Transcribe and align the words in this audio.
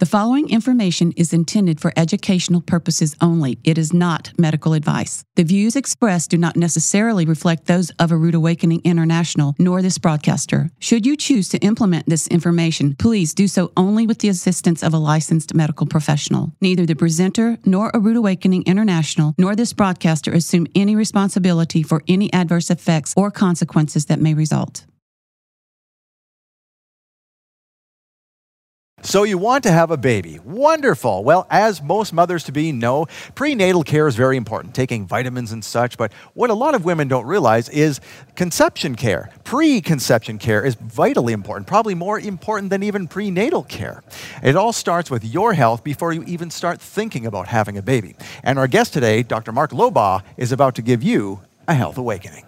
The 0.00 0.06
following 0.06 0.48
information 0.48 1.12
is 1.12 1.34
intended 1.34 1.78
for 1.78 1.92
educational 1.94 2.62
purposes 2.62 3.14
only. 3.20 3.58
It 3.64 3.76
is 3.76 3.92
not 3.92 4.32
medical 4.38 4.72
advice. 4.72 5.24
The 5.36 5.42
views 5.42 5.76
expressed 5.76 6.30
do 6.30 6.38
not 6.38 6.56
necessarily 6.56 7.26
reflect 7.26 7.66
those 7.66 7.90
of 7.98 8.10
A 8.10 8.16
Rood 8.16 8.34
Awakening 8.34 8.80
International 8.82 9.54
nor 9.58 9.82
this 9.82 9.98
broadcaster. 9.98 10.70
Should 10.78 11.04
you 11.04 11.18
choose 11.18 11.50
to 11.50 11.58
implement 11.58 12.06
this 12.06 12.26
information, 12.28 12.96
please 12.98 13.34
do 13.34 13.46
so 13.46 13.72
only 13.76 14.06
with 14.06 14.20
the 14.20 14.30
assistance 14.30 14.82
of 14.82 14.94
a 14.94 14.98
licensed 14.98 15.52
medical 15.52 15.86
professional. 15.86 16.54
Neither 16.62 16.86
the 16.86 16.96
presenter 16.96 17.58
nor 17.66 17.90
A 17.92 18.00
Rood 18.00 18.16
Awakening 18.16 18.62
International 18.64 19.34
nor 19.36 19.54
this 19.54 19.74
broadcaster 19.74 20.32
assume 20.32 20.66
any 20.74 20.96
responsibility 20.96 21.82
for 21.82 22.02
any 22.08 22.32
adverse 22.32 22.70
effects 22.70 23.12
or 23.18 23.30
consequences 23.30 24.06
that 24.06 24.18
may 24.18 24.32
result. 24.32 24.86
So 29.02 29.22
you 29.22 29.38
want 29.38 29.64
to 29.64 29.72
have 29.72 29.90
a 29.90 29.96
baby. 29.96 30.38
Wonderful. 30.44 31.24
Well, 31.24 31.46
as 31.50 31.82
most 31.82 32.12
mothers 32.12 32.44
to 32.44 32.52
be 32.52 32.70
know, 32.70 33.06
prenatal 33.34 33.82
care 33.82 34.06
is 34.06 34.14
very 34.14 34.36
important, 34.36 34.74
taking 34.74 35.06
vitamins 35.06 35.52
and 35.52 35.64
such. 35.64 35.96
But 35.96 36.12
what 36.34 36.50
a 36.50 36.54
lot 36.54 36.74
of 36.74 36.84
women 36.84 37.08
don't 37.08 37.24
realize 37.24 37.70
is 37.70 38.00
conception 38.36 38.94
care. 38.94 39.30
Preconception 39.44 40.38
care 40.38 40.64
is 40.64 40.74
vitally 40.74 41.32
important, 41.32 41.66
probably 41.66 41.94
more 41.94 42.20
important 42.20 42.68
than 42.68 42.82
even 42.82 43.08
prenatal 43.08 43.62
care. 43.62 44.02
It 44.42 44.54
all 44.54 44.72
starts 44.72 45.10
with 45.10 45.24
your 45.24 45.54
health 45.54 45.82
before 45.82 46.12
you 46.12 46.22
even 46.24 46.50
start 46.50 46.78
thinking 46.80 47.24
about 47.24 47.48
having 47.48 47.78
a 47.78 47.82
baby. 47.82 48.16
And 48.42 48.58
our 48.58 48.68
guest 48.68 48.92
today, 48.92 49.22
Dr. 49.22 49.50
Mark 49.50 49.70
Lobaugh, 49.70 50.22
is 50.36 50.52
about 50.52 50.74
to 50.74 50.82
give 50.82 51.02
you 51.02 51.40
a 51.66 51.74
health 51.74 51.96
awakening. 51.96 52.44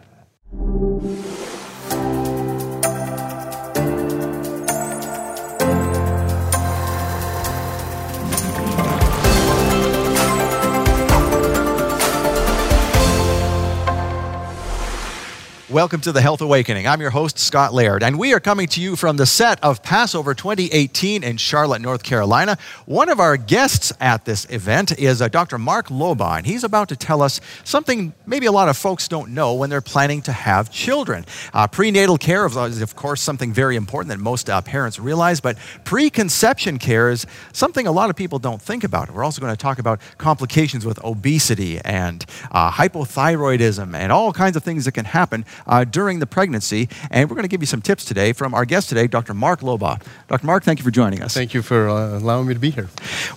Welcome 15.73 16.03
to 16.03 16.13
the 16.13 16.21
Health 16.21 16.43
Awakening. 16.43 16.87
I'm 16.87 17.01
your 17.01 17.09
host, 17.09 17.39
Scott 17.39 17.73
Laird, 17.73 18.03
and 18.03 18.19
we 18.19 18.35
are 18.35 18.41
coming 18.41 18.67
to 18.67 18.81
you 18.83 18.95
from 18.95 19.17
the 19.17 19.25
set 19.25 19.59
of 19.65 19.83
Passover 19.83 20.35
2018 20.35 21.25
in 21.25 21.39
Charlotte, 21.39 21.81
North 21.81 22.03
Carolina. 22.03 22.59
One 22.85 23.09
of 23.09 23.19
our 23.19 23.39
guests 23.39 23.91
at 23.99 24.27
this 24.27 24.45
event 24.51 24.99
is 24.99 25.23
uh, 25.23 25.29
Dr. 25.29 25.57
Mark 25.57 25.89
and 25.89 26.45
he's 26.45 26.63
about 26.63 26.91
to 26.91 26.97
tell 26.97 27.23
us 27.23 27.41
something 27.65 28.13
maybe 28.27 28.45
a 28.45 28.53
lot 28.53 28.69
of 28.69 28.77
folks 28.77 29.09
don't 29.09 29.31
know 29.31 29.55
when 29.55 29.71
they're 29.71 29.81
planning 29.81 30.21
to 30.23 30.33
have 30.33 30.71
children. 30.71 31.25
Uh, 31.55 31.67
prenatal 31.67 32.19
care 32.19 32.45
is, 32.45 32.83
of 32.83 32.95
course, 32.95 33.23
something 33.23 33.51
very 33.51 33.77
important 33.77 34.11
that 34.11 34.19
most 34.19 34.51
uh, 34.51 34.61
parents 34.61 34.99
realize, 34.99 35.41
but 35.41 35.57
preconception 35.85 36.79
care 36.79 37.09
is 37.09 37.27
something 37.55 37.87
a 37.87 37.93
lot 37.93 38.11
of 38.11 38.17
people 38.17 38.39
don't 38.39 38.61
think 38.61 38.85
about. 38.85 39.11
We're 39.11 39.25
also 39.25 39.41
going 39.41 39.55
to 39.55 39.57
talk 39.57 39.79
about 39.79 40.03
complications 40.19 40.85
with 40.85 41.03
obesity 41.03 41.81
and 41.81 42.27
uh, 42.51 42.71
hypothyroidism 42.71 43.95
and 43.95 44.13
all 44.13 44.35
kinds 44.35 44.59
of 44.59 44.63
things 44.63 44.85
that 44.85 44.93
can 44.93 45.07
happen 45.07 45.47
uh, 45.67 45.85
during 45.85 46.19
the 46.19 46.27
pregnancy. 46.27 46.89
And 47.11 47.29
we're 47.29 47.37
going 47.37 47.45
to 47.45 47.49
give 47.49 47.63
you 47.63 47.67
some 47.67 47.83
tips 47.83 48.05
today 48.05 48.33
from 48.33 48.55
our 48.55 48.65
guest 48.65 48.89
today, 48.89 49.07
Dr. 49.07 49.35
Mark 49.35 49.61
Lobaugh. 49.61 50.03
Dr. 50.29 50.47
Mark, 50.47 50.65
thank 50.65 50.79
you 50.79 50.85
for 50.85 50.91
joining 50.91 51.23
us. 51.23 51.35
Thank 51.35 51.55
you 51.55 51.63
for 51.63 51.89
uh, 51.89 52.19
allowing 52.19 52.47
me 52.47 52.55
to 52.55 52.61
be 52.61 52.71
here. 52.71 52.89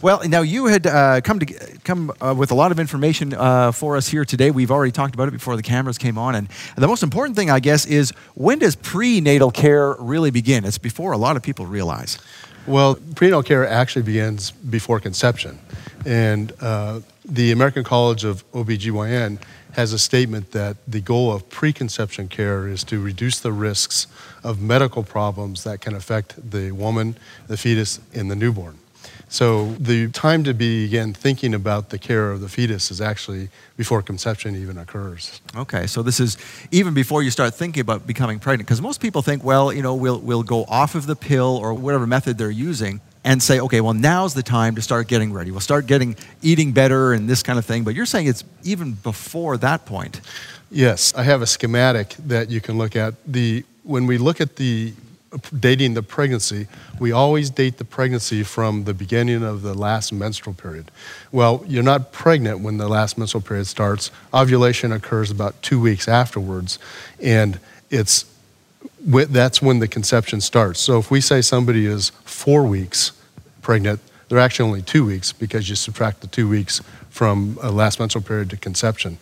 Well, 0.02 0.22
now 0.28 0.42
you 0.42 0.68
had 0.68 0.88
uh, 0.88 1.22
come 1.22 1.40
to 1.40 1.46
come 1.84 2.12
uh, 2.22 2.34
with 2.38 2.52
a 2.52 2.56
lot 2.56 2.72
of 2.72 2.80
information 2.80 3.34
uh, 3.34 3.72
for 3.72 3.98
us 3.98 4.08
here 4.08 4.26
today. 4.26 4.52
We've 4.52 4.72
already 4.72 4.92
talked 4.92 5.14
about 5.14 5.28
it 5.28 5.32
before 5.32 5.56
the 5.56 5.64
cameras 5.64 5.98
came 5.98 6.18
on, 6.18 6.36
and 6.36 6.48
the 6.76 6.88
most 6.88 7.04
important 7.04 7.36
thing, 7.36 7.50
I 7.50 7.60
guess, 7.60 7.86
is 7.86 8.12
when 8.34 8.60
does 8.60 8.76
prenatal 8.76 9.52
care 9.52 9.96
really 10.00 10.32
begin? 10.32 10.66
It's 10.66 10.78
before 10.78 11.12
a 11.12 11.18
lot 11.18 11.36
of 11.36 11.44
people 11.44 11.66
realize. 11.66 12.18
Well, 12.68 12.96
prenatal 13.16 13.44
care 13.44 13.68
actually 13.68 14.02
begins 14.02 14.52
before 14.52 15.00
conception, 15.00 15.60
and 16.06 16.52
uh, 16.62 17.02
the 17.24 17.52
American 17.52 17.84
College 17.84 18.24
of 18.24 18.50
OBGYN 18.52 19.40
has 19.76 19.92
a 19.92 20.00
statement 20.00 20.52
that 20.52 20.78
the 20.88 21.02
goal 21.02 21.34
of 21.34 21.50
preconception 21.50 22.28
care 22.30 22.68
is 22.68 22.84
to 22.86 23.00
reduce 23.00 23.40
the 23.40 23.52
risks 23.52 24.08
of 24.44 24.62
medical 24.62 25.04
problems 25.04 25.64
that 25.64 25.82
can 25.82 25.94
affect 25.94 26.52
the 26.52 26.72
woman, 26.72 27.16
the 27.48 27.58
fetus, 27.58 28.00
and 28.14 28.32
the 28.32 28.36
newborn. 28.36 28.78
So 29.28 29.74
the 29.74 30.10
time 30.12 30.44
to 30.46 30.54
begin 30.54 31.14
thinking 31.14 31.54
about 31.54 31.90
the 31.90 31.98
care 31.98 32.32
of 32.32 32.40
the 32.40 32.48
fetus 32.48 32.90
is 32.90 33.02
actually 33.02 33.50
before 33.76 34.02
conception 34.02 34.56
even 34.56 34.78
occurs. 34.78 35.42
Okay, 35.56 35.88
so 35.88 36.02
this 36.02 36.20
is 36.20 36.38
even 36.72 36.94
before 36.94 37.22
you 37.22 37.32
start 37.32 37.54
thinking 37.54 37.82
about 37.82 38.08
becoming 38.08 38.40
pregnant, 38.40 38.68
because 38.68 38.82
most 38.82 39.02
people 39.02 39.22
think, 39.22 39.44
well, 39.44 39.74
you 39.74 39.82
know, 39.82 39.96
we'll, 39.96 40.20
we'll 40.20 40.44
go 40.44 40.64
off 40.66 40.96
of 40.96 41.06
the 41.06 41.16
pill 41.16 41.58
or 41.58 41.74
whatever 41.74 42.08
method 42.08 42.38
they're 42.38 42.50
using 42.50 43.02
and 43.26 43.42
say, 43.42 43.60
okay, 43.60 43.82
well, 43.82 43.94
now's 43.94 44.36
the 44.36 44.44
time 44.44 44.76
to 44.76 44.82
start 44.82 45.08
getting 45.08 45.34
ready. 45.34 45.50
We'll 45.50 45.60
start 45.60 45.88
getting 45.88 46.16
eating 46.44 46.72
better 46.72 47.12
and 47.12 47.28
this 47.28 47.42
kind 47.44 47.58
of 47.60 47.66
thing. 47.66 47.84
But 47.84 47.96
you're 47.96 48.06
saying 48.06 48.28
it's 48.28 48.44
even 48.64 48.94
before 48.94 49.58
that 49.58 49.86
point. 49.86 50.22
Yes, 50.70 51.14
I 51.16 51.24
have 51.24 51.42
a 51.42 51.48
schematic 51.48 52.16
that 52.28 52.50
you 52.50 52.62
can 52.62 52.78
look 52.78 52.96
at. 52.96 53.16
The 53.26 53.66
when 53.84 54.06
we 54.06 54.18
look 54.18 54.40
at 54.40 54.56
the 54.56 54.94
dating 55.60 55.96
the 55.96 56.04
pregnancy, 56.04 56.68
we 57.00 57.12
always 57.12 57.50
date 57.50 57.78
the 57.78 57.86
pregnancy 57.86 58.44
from 58.44 58.84
the 58.86 58.94
beginning 58.94 59.44
of 59.44 59.64
the 59.64 59.74
last 59.74 60.14
menstrual 60.14 60.54
period. 60.54 60.92
Well, 61.32 61.64
you're 61.68 61.84
not 61.84 62.12
pregnant 62.12 62.60
when 62.60 62.78
the 62.78 62.88
last 62.88 63.18
menstrual 63.18 63.42
period 63.42 63.66
starts. 63.66 64.12
Ovulation 64.34 64.92
occurs 64.92 65.32
about 65.32 65.62
two 65.62 65.82
weeks 65.82 66.08
afterwards, 66.08 66.80
and 67.20 67.60
it's 67.90 68.26
that's 69.06 69.62
when 69.62 69.80
the 69.80 69.88
conception 69.88 70.42
starts. 70.42 70.80
So 70.80 70.98
if 70.98 71.12
we 71.12 71.22
say 71.22 71.42
somebody 71.42 71.86
is 71.86 72.10
four 72.24 72.64
weeks 72.64 73.12
pregnant, 73.62 74.00
they're 74.28 74.40
actually 74.40 74.68
only 74.68 74.82
two 74.82 75.06
weeks 75.06 75.32
because 75.32 75.70
you 75.70 75.76
subtract 75.76 76.22
the 76.22 76.28
two 76.28 76.50
weeks 76.50 76.82
from 77.10 77.58
a 77.62 77.72
last 77.72 78.00
menstrual 78.00 78.24
period 78.24 78.50
to 78.50 78.58
conception. 78.58 79.18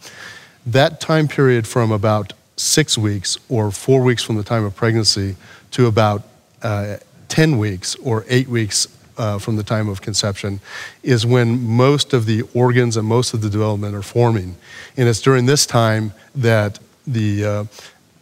That 0.66 1.02
time 1.02 1.28
period 1.28 1.68
from 1.68 1.92
about 1.92 2.34
six 2.56 2.98
weeks 2.98 3.38
or 3.50 3.72
four 3.72 4.02
weeks 4.02 4.24
from 4.24 4.38
the 4.38 4.44
time 4.44 4.64
of 4.64 4.76
pregnancy 4.76 5.36
to 5.72 5.88
about 5.88 6.24
uh, 6.62 6.98
10 7.28 7.58
weeks 7.58 7.96
or 7.96 8.26
eight 8.30 8.48
weeks 8.48 8.88
uh, 9.18 9.38
from 9.38 9.58
the 9.58 9.64
time 9.64 9.90
of 9.90 10.02
conception 10.02 10.60
is 11.04 11.26
when 11.26 11.62
most 11.62 12.14
of 12.14 12.26
the 12.26 12.44
organs 12.54 12.96
and 12.96 13.08
most 13.08 13.34
of 13.34 13.42
the 13.42 13.50
development 13.50 13.96
are 13.96 14.02
forming. 14.02 14.56
And 14.96 15.10
it's 15.10 15.22
during 15.22 15.46
this 15.46 15.66
time 15.66 16.14
that 16.36 16.80
the 17.06 17.46
uh, 17.46 17.64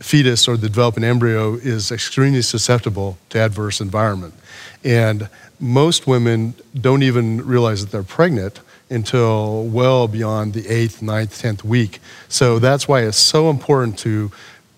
fetus 0.01 0.47
or 0.47 0.57
the 0.57 0.67
developing 0.67 1.03
embryo 1.03 1.55
is 1.55 1.91
extremely 1.91 2.41
susceptible 2.41 3.17
to 3.29 3.39
adverse 3.39 3.79
environment. 3.79 4.33
And 4.83 5.29
most 5.59 6.07
women 6.07 6.55
don't 6.79 7.03
even 7.03 7.45
realize 7.45 7.85
that 7.85 7.91
they're 7.91 8.03
pregnant 8.03 8.59
until 8.89 9.63
well 9.65 10.07
beyond 10.07 10.53
the 10.53 10.67
eighth, 10.67 11.01
ninth, 11.01 11.39
tenth 11.39 11.63
week. 11.63 11.99
So 12.27 12.59
that's 12.59 12.87
why 12.87 13.01
it's 13.01 13.17
so 13.17 13.49
important 13.49 13.97
to 13.99 14.31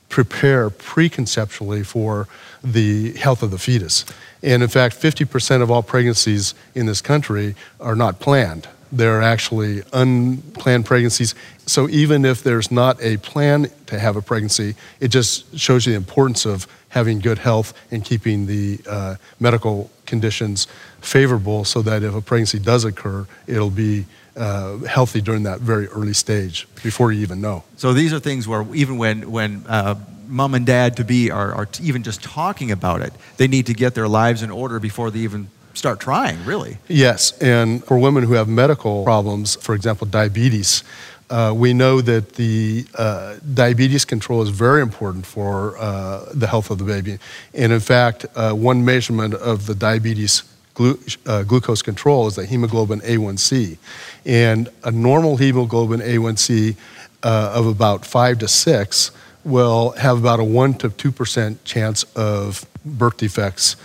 prepare 0.10 0.70
preconceptually 0.70 1.84
for 1.84 2.28
the 2.64 3.14
health 3.14 3.42
of 3.42 3.50
the 3.50 3.58
fetus. 3.58 4.06
And 4.44 4.62
in 4.62 4.70
fact, 4.70 4.96
50% 4.96 5.62
of 5.62 5.72
all 5.72 5.82
pregnancies 5.82 6.54
in 6.76 6.86
this 6.86 7.02
country 7.02 7.56
are 7.80 7.96
not 7.96 8.20
planned. 8.20 8.68
They're 8.96 9.22
actually 9.22 9.82
unplanned 9.92 10.86
pregnancies. 10.86 11.34
So 11.66 11.90
even 11.90 12.26
if 12.26 12.44
there's 12.44 12.72
not 12.72 13.02
a 13.02 13.18
plan 13.18 13.70
to 13.88 13.98
have 13.98 14.16
a 14.16 14.22
pregnancy, 14.22 14.76
it 15.00 15.08
just 15.08 15.58
shows 15.58 15.86
you 15.86 15.94
the 15.94 15.98
importance 15.98 16.46
of 16.46 16.68
having 16.90 17.20
good 17.20 17.40
health 17.40 17.74
and 17.92 18.06
keeping 18.06 18.46
the 18.46 18.80
uh, 18.88 19.16
medical 19.40 19.90
conditions 20.06 20.68
favorable 21.02 21.66
so 21.66 21.82
that 21.82 22.04
if 22.04 22.14
a 22.14 22.22
pregnancy 22.22 22.60
does 22.60 22.86
occur, 22.86 23.26
it'll 23.48 23.72
be 23.72 24.06
uh, 24.36 24.78
healthy 24.80 25.22
during 25.22 25.44
that 25.44 25.60
very 25.60 25.88
early 25.88 26.14
stage 26.14 26.68
before 26.84 27.12
you 27.12 27.22
even 27.22 27.42
know. 27.42 27.64
So 27.78 27.94
these 27.94 28.14
are 28.14 28.20
things 28.20 28.48
where 28.48 28.64
even 28.76 28.98
when, 28.98 29.32
when 29.32 29.66
uh, 29.68 29.96
mom 30.28 30.54
and 30.54 30.66
dad 30.66 30.98
to 30.98 31.04
be 31.04 31.32
are, 31.32 31.54
are 31.54 31.68
even 31.82 32.04
just 32.04 32.22
talking 32.22 32.72
about 32.72 33.02
it, 33.02 33.14
they 33.38 33.48
need 33.48 33.66
to 33.68 33.74
get 33.74 33.96
their 33.96 34.08
lives 34.08 34.44
in 34.44 34.52
order 34.52 34.80
before 34.80 35.10
they 35.10 35.20
even 35.20 35.50
start 35.74 36.00
trying, 36.00 36.44
really. 36.46 36.78
Yes, 36.88 37.38
and 37.40 37.84
for 37.84 37.98
women 37.98 38.24
who 38.24 38.34
have 38.34 38.48
medical 38.48 39.04
problems, 39.04 39.56
for 39.56 39.76
example, 39.76 40.08
diabetes, 40.08 40.84
uh, 41.30 41.54
we 41.56 41.74
know 41.74 42.02
that 42.02 42.34
the 42.34 42.86
uh, 42.96 43.36
diabetes 43.54 44.06
control 44.06 44.42
is 44.42 44.50
very 44.50 44.82
important 44.82 45.26
for 45.26 45.76
uh, 45.78 46.26
the 46.34 46.48
health 46.48 46.70
of 46.70 46.78
the 46.78 46.84
baby. 46.84 47.18
And 47.54 47.72
in 47.72 47.80
fact, 47.80 48.26
uh, 48.36 48.54
one 48.54 48.86
measurement 48.86 49.34
of 49.34 49.66
the 49.66 49.74
diabetes 49.74 50.44
glu- 50.74 51.00
uh, 51.26 51.44
glucose 51.44 51.82
control 51.82 52.28
is 52.28 52.36
the 52.36 52.46
hemoglobin 52.46 53.00
A1C. 53.02 53.78
And 54.26 54.70
a 54.84 54.92
normal 54.92 55.38
hemoglobin 55.38 56.02
A1C 56.02 56.76
uh, 57.24 57.52
of 57.56 57.66
about 57.66 58.06
five 58.06 58.40
to 58.40 58.48
six 58.48 59.12
will 59.44 59.92
have 59.92 60.20
about 60.20 60.40
a 60.40 60.44
one 60.44 60.74
to 60.76 60.90
two 60.90 61.12
percent 61.12 61.64
chance 61.66 62.04
of 62.16 62.66
birth 62.86 63.18
defects 63.18 63.76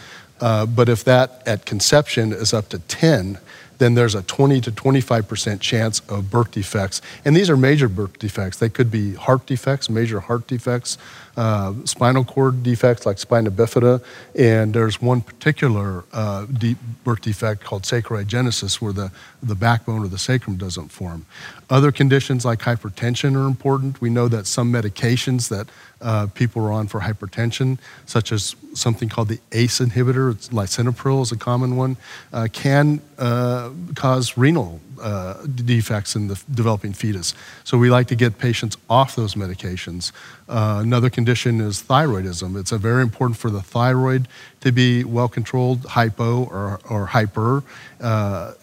uh, 0.41 0.67
but 0.67 0.89
if 0.89 1.05
that 1.05 1.43
at 1.47 1.65
conception 1.65 2.33
is 2.33 2.53
up 2.53 2.69
to 2.71 2.79
10, 2.79 3.39
then 3.79 3.95
there's 3.95 4.15
a 4.15 4.23
20 4.23 4.61
to 4.61 4.73
25% 4.73 5.61
chance 5.61 6.01
of 6.09 6.31
birth 6.31 6.51
defects. 6.51 7.01
And 7.25 7.37
these 7.37 7.49
are 7.49 7.57
major 7.57 7.89
birth 7.89 8.19
defects. 8.19 8.59
They 8.59 8.69
could 8.69 8.91
be 8.91 9.15
heart 9.15 9.47
defects, 9.47 9.89
major 9.89 10.21
heart 10.21 10.47
defects, 10.47 10.99
uh, 11.39 11.73
spinal 11.85 12.25
cord 12.25 12.65
defects 12.65 13.07
like 13.07 13.17
spina 13.17 13.51
bifida, 13.51 14.03
and 14.35 14.75
there's 14.75 15.01
one 15.01 15.21
particular 15.21 16.05
uh, 16.13 16.47
deep 16.47 16.79
birth 17.05 17.21
defect 17.21 17.63
called 17.63 17.87
sacral 17.87 18.23
agenesis 18.23 18.81
where 18.81 18.93
the, 18.93 19.13
the 19.41 19.55
backbone 19.55 20.03
of 20.03 20.11
the 20.11 20.19
sacrum 20.19 20.57
doesn't 20.57 20.89
form. 20.89 21.27
Other 21.71 21.93
conditions 21.93 22.45
like 22.45 22.59
hypertension 22.59 23.37
are 23.37 23.47
important. 23.47 24.01
We 24.01 24.11
know 24.11 24.27
that 24.29 24.47
some 24.47 24.73
medications 24.73 25.49
that 25.49 25.69
uh, 26.01 26.27
people 26.35 26.67
are 26.67 26.73
on 26.73 26.89
for 26.89 27.01
hypertension, 27.01 27.79
such 28.07 28.33
as 28.33 28.57
something 28.75 29.09
called 29.09 29.29
the 29.29 29.41
ACE 29.53 29.79
inhibitor, 29.79 30.33
it's 30.33 30.49
lisinopril 30.49 31.23
is 31.23 31.31
a 31.31 31.37
common 31.37 31.77
one, 31.77 31.97
uh, 32.33 32.49
can 32.53 33.01
uh, 33.19 33.71
cause 33.95 34.37
renal 34.37 34.81
uh, 35.01 35.35
defects 35.45 36.17
in 36.17 36.29
the 36.29 36.41
developing 36.53 36.93
fetus. 36.93 37.35
So 37.65 37.79
we 37.79 37.91
like 37.91 38.09
to 38.09 38.17
get 38.17 38.39
patients 38.39 38.77
off 38.89 39.15
those 39.15 39.35
medications. 39.35 40.13
Uh, 40.49 40.81
another 40.83 41.11
condition 41.11 41.28
is 41.61 41.83
thyroidism. 41.83 42.59
It's 42.59 42.71
very 42.71 43.03
important 43.03 43.37
for 43.39 43.51
the 43.51 43.63
thyroid 43.63 44.29
to 44.61 44.73
be 44.73 45.05
well 45.05 45.29
controlled, 45.29 45.85
hypo 45.85 46.45
or, 46.45 46.81
or 46.89 47.07
hyper. 47.07 47.63
Uh, 48.01 48.55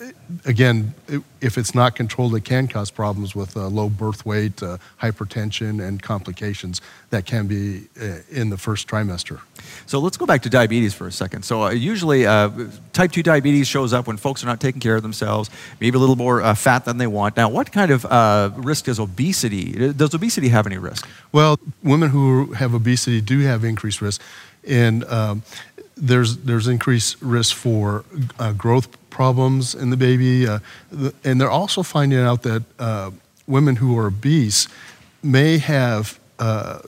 again, 0.46 0.94
if 1.46 1.60
it's 1.60 1.76
not 1.76 1.96
controlled, 1.96 2.34
it 2.36 2.44
can 2.44 2.68
cause 2.68 2.90
problems 2.90 3.36
with 3.36 3.56
uh, 3.56 3.68
low 3.68 3.88
birth 3.88 4.26
weight, 4.26 4.64
uh, 4.64 4.80
hypertension, 5.00 5.86
and 5.86 6.02
complications 6.02 6.82
that 7.12 7.28
can 7.28 7.46
be 7.46 7.84
uh, 8.02 8.18
in 8.32 8.50
the 8.50 8.58
first 8.58 8.88
trimester. 8.88 9.40
So 9.86 10.00
let's 10.00 10.18
go 10.18 10.26
back 10.26 10.42
to 10.42 10.50
diabetes 10.50 10.96
for 10.96 11.06
a 11.06 11.12
second. 11.12 11.46
So 11.46 11.64
uh, 11.64 11.70
usually, 11.70 12.26
uh, 12.26 12.50
type 12.94 13.12
2 13.12 13.22
diabetes 13.22 13.68
shows 13.68 13.94
up 13.94 14.08
when 14.08 14.18
folks 14.18 14.44
are 14.44 14.48
not 14.48 14.60
taking 14.60 14.82
care 14.82 14.96
of 14.96 15.04
themselves, 15.04 15.52
maybe 15.80 15.96
a 15.96 16.00
little 16.00 16.16
more 16.16 16.56
fat 16.56 16.84
than 16.84 16.98
they 16.98 17.08
want. 17.08 17.38
Now, 17.38 17.50
what 17.50 17.72
kind 17.72 17.92
of 17.92 18.66
risk 18.66 18.86
does 18.86 19.00
obesity? 19.00 19.94
Does 19.94 20.16
obesity 20.16 20.50
have 20.50 20.66
any 20.66 20.80
risk? 20.80 21.08
Well, 21.32 21.60
women 21.84 22.10
who 22.10 22.54
have 22.54 22.74
obesity 22.74 23.22
do 23.22 23.40
have 23.42 23.64
increased 23.64 24.02
risk, 24.02 24.20
and 24.68 25.04
um, 25.06 25.44
there's 25.96 26.38
there's 26.38 26.68
increased 26.68 27.22
risk 27.22 27.56
for 27.56 28.04
uh, 28.40 28.52
growth 28.54 28.88
problems 29.16 29.74
in 29.74 29.92
the 29.92 29.98
baby, 29.98 30.46
uh, 30.46 30.60
the, 30.92 31.14
and 31.24 31.40
they're 31.40 31.58
also 31.62 31.82
finding 31.84 32.20
out 32.20 32.42
that 32.44 32.64
uh, 32.78 33.12
women 33.48 33.78
who 33.78 33.98
are 33.98 34.08
obese 34.08 34.68
may 35.24 35.58
have 35.58 36.20
uh, 36.38 36.80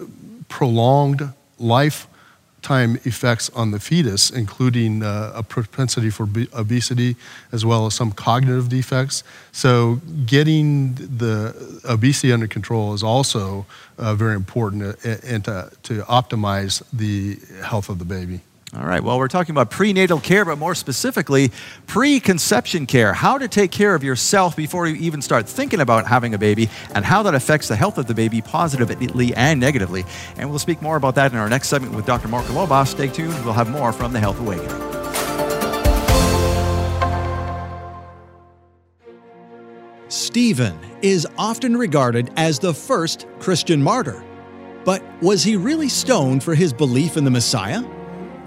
prolonged 0.49 1.21
lifetime 1.57 2.99
effects 3.05 3.49
on 3.51 3.71
the 3.71 3.79
fetus, 3.79 4.29
including 4.29 5.03
uh, 5.03 5.31
a 5.35 5.41
propensity 5.41 6.09
for 6.09 6.27
obesity 6.51 7.15
as 7.53 7.63
well 7.63 7.85
as 7.85 7.93
some 7.93 8.11
cognitive 8.11 8.67
defects. 8.67 9.23
So, 9.53 10.01
getting 10.25 10.95
the 10.95 11.55
obesity 11.85 12.33
under 12.33 12.47
control 12.47 12.93
is 12.93 13.03
also 13.03 13.65
uh, 13.97 14.15
very 14.15 14.35
important 14.35 14.81
and 15.05 15.45
to, 15.45 15.71
to 15.83 15.93
optimize 16.19 16.83
the 16.91 17.39
health 17.63 17.87
of 17.87 17.99
the 17.99 18.05
baby. 18.05 18.41
All 18.75 18.85
right, 18.85 19.01
well, 19.01 19.17
we're 19.17 19.29
talking 19.29 19.53
about 19.53 19.71
prenatal 19.71 20.19
care, 20.19 20.43
but 20.43 20.57
more 20.57 20.75
specifically, 20.75 21.53
preconception 21.85 22.85
care. 22.85 23.13
How 23.13 23.37
to 23.37 23.47
take 23.47 23.71
care 23.71 23.95
of 23.95 24.03
yourself 24.03 24.57
before 24.57 24.87
you 24.87 24.95
even 24.97 25.21
start 25.21 25.47
thinking 25.47 25.79
about 25.79 26.05
having 26.05 26.33
a 26.33 26.37
baby, 26.37 26.69
and 26.93 27.05
how 27.05 27.23
that 27.23 27.33
affects 27.33 27.69
the 27.69 27.77
health 27.77 27.97
of 27.97 28.07
the 28.07 28.13
baby 28.13 28.41
positively 28.41 29.33
and 29.35 29.61
negatively. 29.61 30.03
And 30.35 30.49
we'll 30.49 30.59
speak 30.59 30.81
more 30.81 30.97
about 30.97 31.15
that 31.15 31.31
in 31.31 31.37
our 31.37 31.47
next 31.47 31.69
segment 31.69 31.95
with 31.95 32.05
Dr. 32.05 32.27
Mark 32.27 32.45
Lobaugh. 32.47 32.85
Stay 32.85 33.07
tuned, 33.07 33.33
we'll 33.45 33.53
have 33.53 33.69
more 33.69 33.93
from 33.93 34.11
the 34.11 34.19
Health 34.19 34.39
Awakening. 34.41 34.67
Stephen 40.09 40.77
is 41.01 41.25
often 41.37 41.77
regarded 41.77 42.31
as 42.35 42.59
the 42.59 42.73
first 42.73 43.27
Christian 43.39 43.81
martyr. 43.81 44.21
But 44.83 45.01
was 45.21 45.41
he 45.41 45.55
really 45.55 45.89
stoned 45.89 46.43
for 46.43 46.53
his 46.53 46.73
belief 46.73 47.15
in 47.15 47.23
the 47.23 47.31
Messiah? 47.31 47.81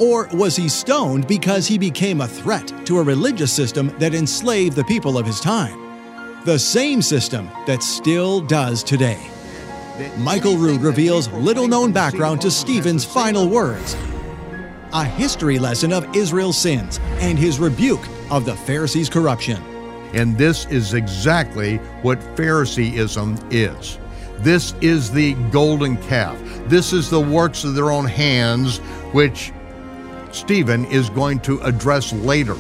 Or 0.01 0.29
was 0.33 0.57
he 0.57 0.69
stoned 0.69 1.29
because 1.29 1.67
he 1.67 1.77
became 1.77 2.23
a 2.23 2.29
threat 2.29 2.73
to 2.87 2.99
a 2.99 3.03
religious 3.03 3.53
system 3.53 3.95
that 3.99 4.15
enslaved 4.15 4.75
the 4.75 4.85
people 4.85 5.19
of 5.19 5.27
his 5.27 5.41
time? 5.41 6.43
The 6.45 6.59
same 6.59 7.03
system 7.03 7.51
that 7.67 7.83
still 7.83 8.41
does 8.41 8.83
today. 8.83 9.21
Michael 10.17 10.57
Rood 10.57 10.81
reveals 10.81 11.29
little 11.29 11.69
known 11.69 11.93
background 11.93 12.41
to 12.41 12.51
Stephen's 12.51 13.05
final 13.05 13.47
words 13.47 13.95
a 14.93 15.05
history 15.05 15.59
lesson 15.59 15.93
of 15.93 16.17
Israel's 16.17 16.59
sins 16.59 16.99
and 17.21 17.39
his 17.39 17.61
rebuke 17.61 18.05
of 18.31 18.45
the 18.45 18.57
Pharisees' 18.57 19.09
corruption. 19.09 19.63
And 20.15 20.37
this 20.37 20.67
is 20.67 20.95
exactly 20.95 21.77
what 22.03 22.21
Phariseeism 22.37 23.39
is. 23.51 23.99
This 24.39 24.75
is 24.81 25.13
the 25.13 25.35
golden 25.53 25.97
calf. 25.99 26.37
This 26.67 26.93
is 26.93 27.11
the 27.11 27.21
works 27.21 27.63
of 27.63 27.75
their 27.75 27.91
own 27.91 28.07
hands, 28.07 28.79
which 29.13 29.53
Stephen 30.33 30.85
is 30.87 31.11
going 31.11 31.41
to 31.41 31.61
address 31.61 32.13
later. 32.13 32.57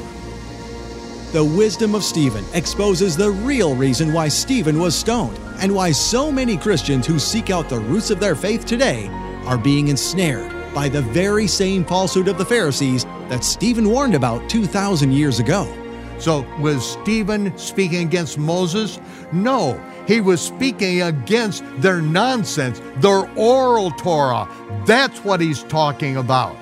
The 1.32 1.44
wisdom 1.44 1.94
of 1.94 2.02
Stephen 2.02 2.44
exposes 2.54 3.16
the 3.16 3.30
real 3.30 3.76
reason 3.76 4.12
why 4.12 4.28
Stephen 4.28 4.78
was 4.80 4.98
stoned 4.98 5.38
and 5.60 5.72
why 5.72 5.92
so 5.92 6.32
many 6.32 6.56
Christians 6.56 7.06
who 7.06 7.18
seek 7.18 7.50
out 7.50 7.68
the 7.68 7.78
roots 7.78 8.10
of 8.10 8.18
their 8.18 8.34
faith 8.34 8.66
today 8.66 9.06
are 9.44 9.58
being 9.58 9.88
ensnared 9.88 10.52
by 10.74 10.88
the 10.88 11.02
very 11.02 11.46
same 11.46 11.84
falsehood 11.84 12.28
of 12.28 12.38
the 12.38 12.44
Pharisees 12.44 13.04
that 13.28 13.44
Stephen 13.44 13.88
warned 13.90 14.14
about 14.14 14.48
2,000 14.50 15.12
years 15.12 15.38
ago. 15.38 15.72
So, 16.18 16.44
was 16.60 16.84
Stephen 16.84 17.56
speaking 17.56 18.02
against 18.06 18.36
Moses? 18.36 19.00
No, 19.32 19.80
he 20.06 20.20
was 20.20 20.40
speaking 20.40 21.02
against 21.02 21.64
their 21.80 22.02
nonsense, 22.02 22.80
their 22.96 23.30
oral 23.36 23.90
Torah. 23.92 24.48
That's 24.84 25.24
what 25.24 25.40
he's 25.40 25.62
talking 25.64 26.16
about. 26.16 26.56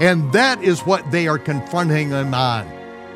And 0.00 0.32
that 0.32 0.62
is 0.62 0.80
what 0.80 1.10
they 1.10 1.26
are 1.28 1.38
confronting 1.38 2.10
him 2.10 2.34
on. 2.34 2.70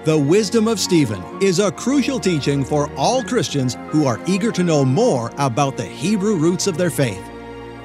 The 0.05 0.17
wisdom 0.17 0.69
of 0.69 0.79
Stephen 0.79 1.23
is 1.43 1.59
a 1.59 1.73
crucial 1.73 2.21
teaching 2.21 2.65
for 2.65 2.89
all 2.95 3.25
Christians 3.25 3.77
who 3.89 4.07
are 4.07 4.21
eager 4.27 4.53
to 4.53 4.63
know 4.63 4.85
more 4.85 5.33
about 5.37 5.77
the 5.77 5.85
Hebrew 5.85 6.37
roots 6.37 6.67
of 6.67 6.77
their 6.77 6.91
faith. 6.91 7.23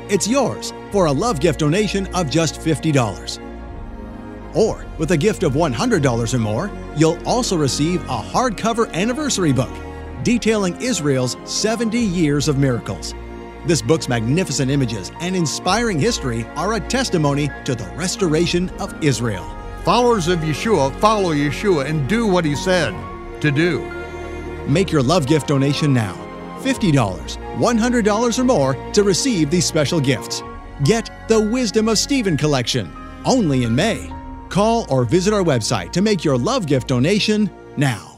It's 0.07 0.27
yours 0.27 0.71
for 0.91 1.05
a 1.05 1.11
love 1.11 1.39
gift 1.39 1.59
donation 1.59 2.05
of 2.13 2.29
just 2.29 2.61
$50. 2.61 3.39
Or 4.53 4.85
with 4.97 5.11
a 5.11 5.17
gift 5.17 5.43
of 5.43 5.53
$100 5.53 6.33
or 6.33 6.38
more, 6.38 6.69
you'll 6.95 7.17
also 7.27 7.57
receive 7.57 8.03
a 8.03 8.21
hardcover 8.21 8.91
anniversary 8.93 9.53
book 9.53 9.71
detailing 10.23 10.79
Israel's 10.81 11.38
70 11.45 11.97
years 11.97 12.47
of 12.47 12.57
miracles. 12.57 13.15
This 13.66 13.81
book's 13.81 14.10
magnificent 14.10 14.72
images 14.72 15.12
and 15.19 15.36
inspiring 15.36 16.00
history 16.00 16.46
are 16.56 16.74
a 16.74 16.80
testimony 16.80 17.50
to 17.66 17.75
the 17.75 17.88
restoration 17.96 18.69
of 18.80 19.04
Israel. 19.04 19.48
Followers 19.84 20.28
of 20.28 20.40
Yeshua 20.40 20.96
follow 21.00 21.34
Yeshua 21.34 21.86
and 21.86 22.08
do 22.10 22.25
what 22.25 22.46
he 22.46 22.56
said 22.56 22.92
to 23.42 23.51
do. 23.51 23.82
Make 24.68 24.91
your 24.91 25.03
love 25.03 25.27
gift 25.27 25.48
donation 25.48 25.94
now 25.94 26.15
$50, 26.62 26.94
$100 26.94 28.39
or 28.39 28.44
more 28.44 28.91
to 28.94 29.03
receive 29.03 29.50
these 29.50 29.65
special 29.65 30.00
gifts. 30.00 30.44
Get 30.84 31.27
the 31.27 31.39
Wisdom 31.39 31.88
of 31.88 31.98
Stephen 31.98 32.38
collection 32.38 32.91
only 33.25 33.63
in 33.63 33.75
May. 33.75 34.12
Call 34.50 34.86
or 34.89 35.06
visit 35.06 35.34
our 35.34 35.44
website 35.44 35.91
to 35.94 36.01
make 36.01 36.24
your 36.24 36.38
love 36.38 36.65
gift 36.65 36.88
donation 36.88 37.50
now. 37.77 38.11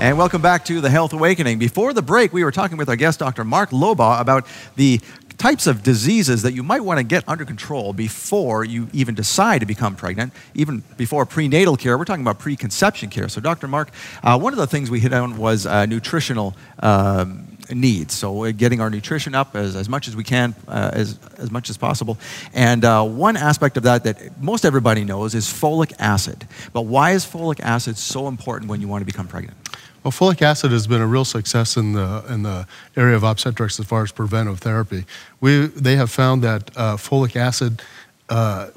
And 0.00 0.16
welcome 0.16 0.40
back 0.40 0.64
to 0.64 0.80
the 0.80 0.88
Health 0.88 1.12
Awakening. 1.12 1.58
Before 1.58 1.92
the 1.92 2.00
break, 2.00 2.32
we 2.32 2.42
were 2.42 2.50
talking 2.50 2.78
with 2.78 2.88
our 2.88 2.96
guest, 2.96 3.18
Dr. 3.18 3.44
Mark 3.44 3.68
Lobaugh, 3.68 4.18
about 4.18 4.46
the 4.76 4.98
types 5.36 5.66
of 5.66 5.82
diseases 5.82 6.40
that 6.40 6.54
you 6.54 6.62
might 6.62 6.80
want 6.80 6.96
to 6.96 7.04
get 7.04 7.22
under 7.28 7.44
control 7.44 7.92
before 7.92 8.64
you 8.64 8.88
even 8.94 9.14
decide 9.14 9.58
to 9.58 9.66
become 9.66 9.94
pregnant, 9.94 10.32
even 10.54 10.82
before 10.96 11.26
prenatal 11.26 11.76
care. 11.76 11.98
We're 11.98 12.06
talking 12.06 12.22
about 12.22 12.38
preconception 12.38 13.10
care. 13.10 13.28
So, 13.28 13.42
Dr. 13.42 13.68
Mark, 13.68 13.90
uh, 14.22 14.38
one 14.38 14.54
of 14.54 14.58
the 14.58 14.66
things 14.66 14.90
we 14.90 15.00
hit 15.00 15.12
on 15.12 15.36
was 15.36 15.66
uh, 15.66 15.84
nutritional. 15.84 16.56
Um, 16.78 17.46
needs. 17.72 18.14
So 18.14 18.50
getting 18.50 18.80
our 18.80 18.90
nutrition 18.90 19.32
up 19.32 19.54
as, 19.54 19.76
as 19.76 19.88
much 19.88 20.08
as 20.08 20.16
we 20.16 20.24
can, 20.24 20.56
uh, 20.66 20.90
as, 20.92 21.20
as 21.38 21.52
much 21.52 21.70
as 21.70 21.76
possible. 21.76 22.18
And 22.52 22.84
uh, 22.84 23.04
one 23.04 23.36
aspect 23.36 23.76
of 23.76 23.84
that 23.84 24.02
that 24.02 24.42
most 24.42 24.64
everybody 24.64 25.04
knows 25.04 25.36
is 25.36 25.46
folic 25.46 25.92
acid. 26.00 26.48
But 26.72 26.86
why 26.86 27.12
is 27.12 27.24
folic 27.24 27.60
acid 27.60 27.96
so 27.96 28.26
important 28.26 28.68
when 28.68 28.80
you 28.80 28.88
want 28.88 29.02
to 29.02 29.06
become 29.06 29.28
pregnant? 29.28 29.56
Well, 30.02 30.12
folic 30.12 30.40
acid 30.40 30.72
has 30.72 30.86
been 30.86 31.02
a 31.02 31.06
real 31.06 31.26
success 31.26 31.76
in 31.76 31.92
the, 31.92 32.24
in 32.28 32.42
the 32.42 32.66
area 32.96 33.16
of 33.16 33.22
obstetrics 33.22 33.78
as 33.78 33.86
far 33.86 34.02
as 34.02 34.12
preventive 34.12 34.58
therapy. 34.58 35.04
We, 35.40 35.66
they 35.66 35.96
have 35.96 36.10
found 36.10 36.42
that 36.42 36.70
uh, 36.74 36.96
folic 36.96 37.36
acid 37.36 37.82
uh, 38.30 38.68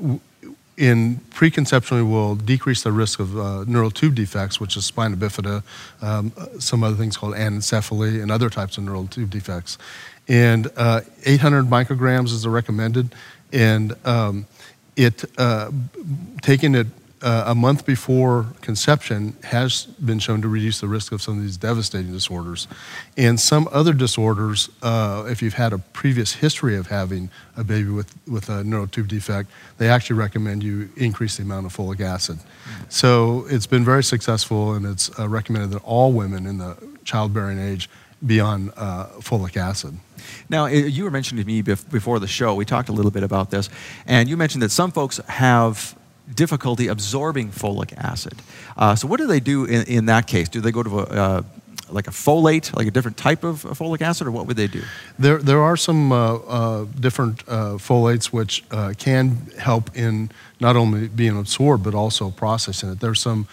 in 0.75 1.17
preconceptionally 1.29 2.03
will 2.03 2.35
decrease 2.35 2.83
the 2.83 2.91
risk 2.91 3.19
of 3.19 3.37
uh, 3.37 3.63
neural 3.65 3.91
tube 3.91 4.15
defects, 4.15 4.59
which 4.59 4.75
is 4.75 4.85
spina 4.85 5.15
bifida, 5.15 5.63
um, 6.01 6.33
some 6.59 6.83
other 6.83 6.95
things 6.95 7.15
called 7.15 7.35
anencephaly, 7.35 8.21
and 8.21 8.29
other 8.29 8.49
types 8.49 8.77
of 8.77 8.83
neural 8.83 9.07
tube 9.07 9.29
defects. 9.29 9.77
And 10.27 10.69
uh, 10.75 11.01
800 11.25 11.65
micrograms 11.65 12.27
is 12.27 12.43
the 12.43 12.49
recommended. 12.49 13.15
And 13.53 13.95
um, 14.05 14.45
it, 14.97 15.23
uh, 15.37 15.71
taking 16.41 16.75
it 16.75 16.87
uh, 17.23 17.45
a 17.47 17.55
month 17.55 17.85
before 17.85 18.47
conception 18.61 19.35
has 19.43 19.85
been 19.85 20.19
shown 20.19 20.41
to 20.41 20.49
reduce 20.49 20.81
the 20.81 20.87
risk 20.87 21.11
of 21.13 21.21
some 21.21 21.37
of 21.37 21.43
these 21.43 21.55
devastating 21.55 22.11
disorders. 22.11 22.67
And 23.17 23.39
some 23.39 23.69
other 23.71 23.93
disorders, 23.93 24.69
uh, 24.81 25.25
if 25.29 25.41
you've 25.41 25.53
had 25.53 25.71
a 25.71 25.77
previous 25.77 26.33
history 26.33 26.75
of 26.75 26.87
having 26.87 27.29
a 27.55 27.63
baby 27.63 27.89
with, 27.89 28.13
with 28.27 28.49
a 28.49 28.63
neural 28.63 28.87
tube 28.87 29.07
defect, 29.07 29.49
they 29.77 29.89
actually 29.89 30.17
recommend 30.17 30.63
you 30.63 30.89
increase 30.97 31.37
the 31.37 31.43
amount 31.43 31.65
of 31.65 31.75
folic 31.75 32.01
acid. 32.01 32.39
So 32.89 33.45
it's 33.49 33.67
been 33.67 33.85
very 33.85 34.03
successful, 34.03 34.73
and 34.73 34.85
it's 34.85 35.09
uh, 35.17 35.29
recommended 35.29 35.71
that 35.71 35.83
all 35.83 36.11
women 36.11 36.45
in 36.45 36.57
the 36.57 36.75
childbearing 37.05 37.57
age 37.57 37.89
be 38.25 38.39
on 38.39 38.71
uh, 38.75 39.07
folic 39.19 39.57
acid. 39.57 39.97
Now, 40.49 40.65
you 40.65 41.03
were 41.03 41.11
mentioning 41.11 41.43
to 41.43 41.47
me 41.47 41.61
before 41.61 42.19
the 42.19 42.27
show, 42.27 42.53
we 42.55 42.65
talked 42.65 42.89
a 42.89 42.93
little 42.93 43.11
bit 43.11 43.23
about 43.23 43.49
this, 43.49 43.69
and 44.05 44.29
you 44.29 44.37
mentioned 44.37 44.61
that 44.61 44.71
some 44.71 44.91
folks 44.91 45.17
have 45.27 45.95
difficulty 46.33 46.87
absorbing 46.87 47.51
folic 47.51 47.93
acid. 47.97 48.35
Uh, 48.77 48.95
so 48.95 49.07
what 49.07 49.19
do 49.19 49.27
they 49.27 49.39
do 49.39 49.65
in, 49.65 49.83
in, 49.87 50.05
that 50.05 50.27
case? 50.27 50.49
Do 50.49 50.61
they 50.61 50.71
go 50.71 50.83
to 50.83 50.99
a, 50.99 51.03
uh, 51.03 51.41
like 51.89 52.07
a 52.07 52.11
folate, 52.11 52.75
like 52.75 52.87
a 52.87 52.91
different 52.91 53.17
type 53.17 53.43
of 53.43 53.63
folic 53.63 54.01
acid, 54.01 54.27
or 54.27 54.31
what 54.31 54.47
would 54.47 54.57
they 54.57 54.67
do? 54.67 54.81
There, 55.19 55.37
there 55.37 55.61
are 55.61 55.77
some 55.77 56.11
uh, 56.11 56.35
uh 56.35 56.85
different 56.99 57.43
uh, 57.47 57.77
folates 57.77 58.27
which 58.27 58.63
uh, 58.71 58.93
can 58.97 59.51
help 59.59 59.95
in 59.95 60.31
not 60.59 60.75
only 60.75 61.07
being 61.07 61.37
absorbed 61.37 61.83
but 61.83 61.93
also 61.93 62.31
processing 62.31 62.91
it. 62.91 62.99
There's 62.99 63.21
some 63.21 63.47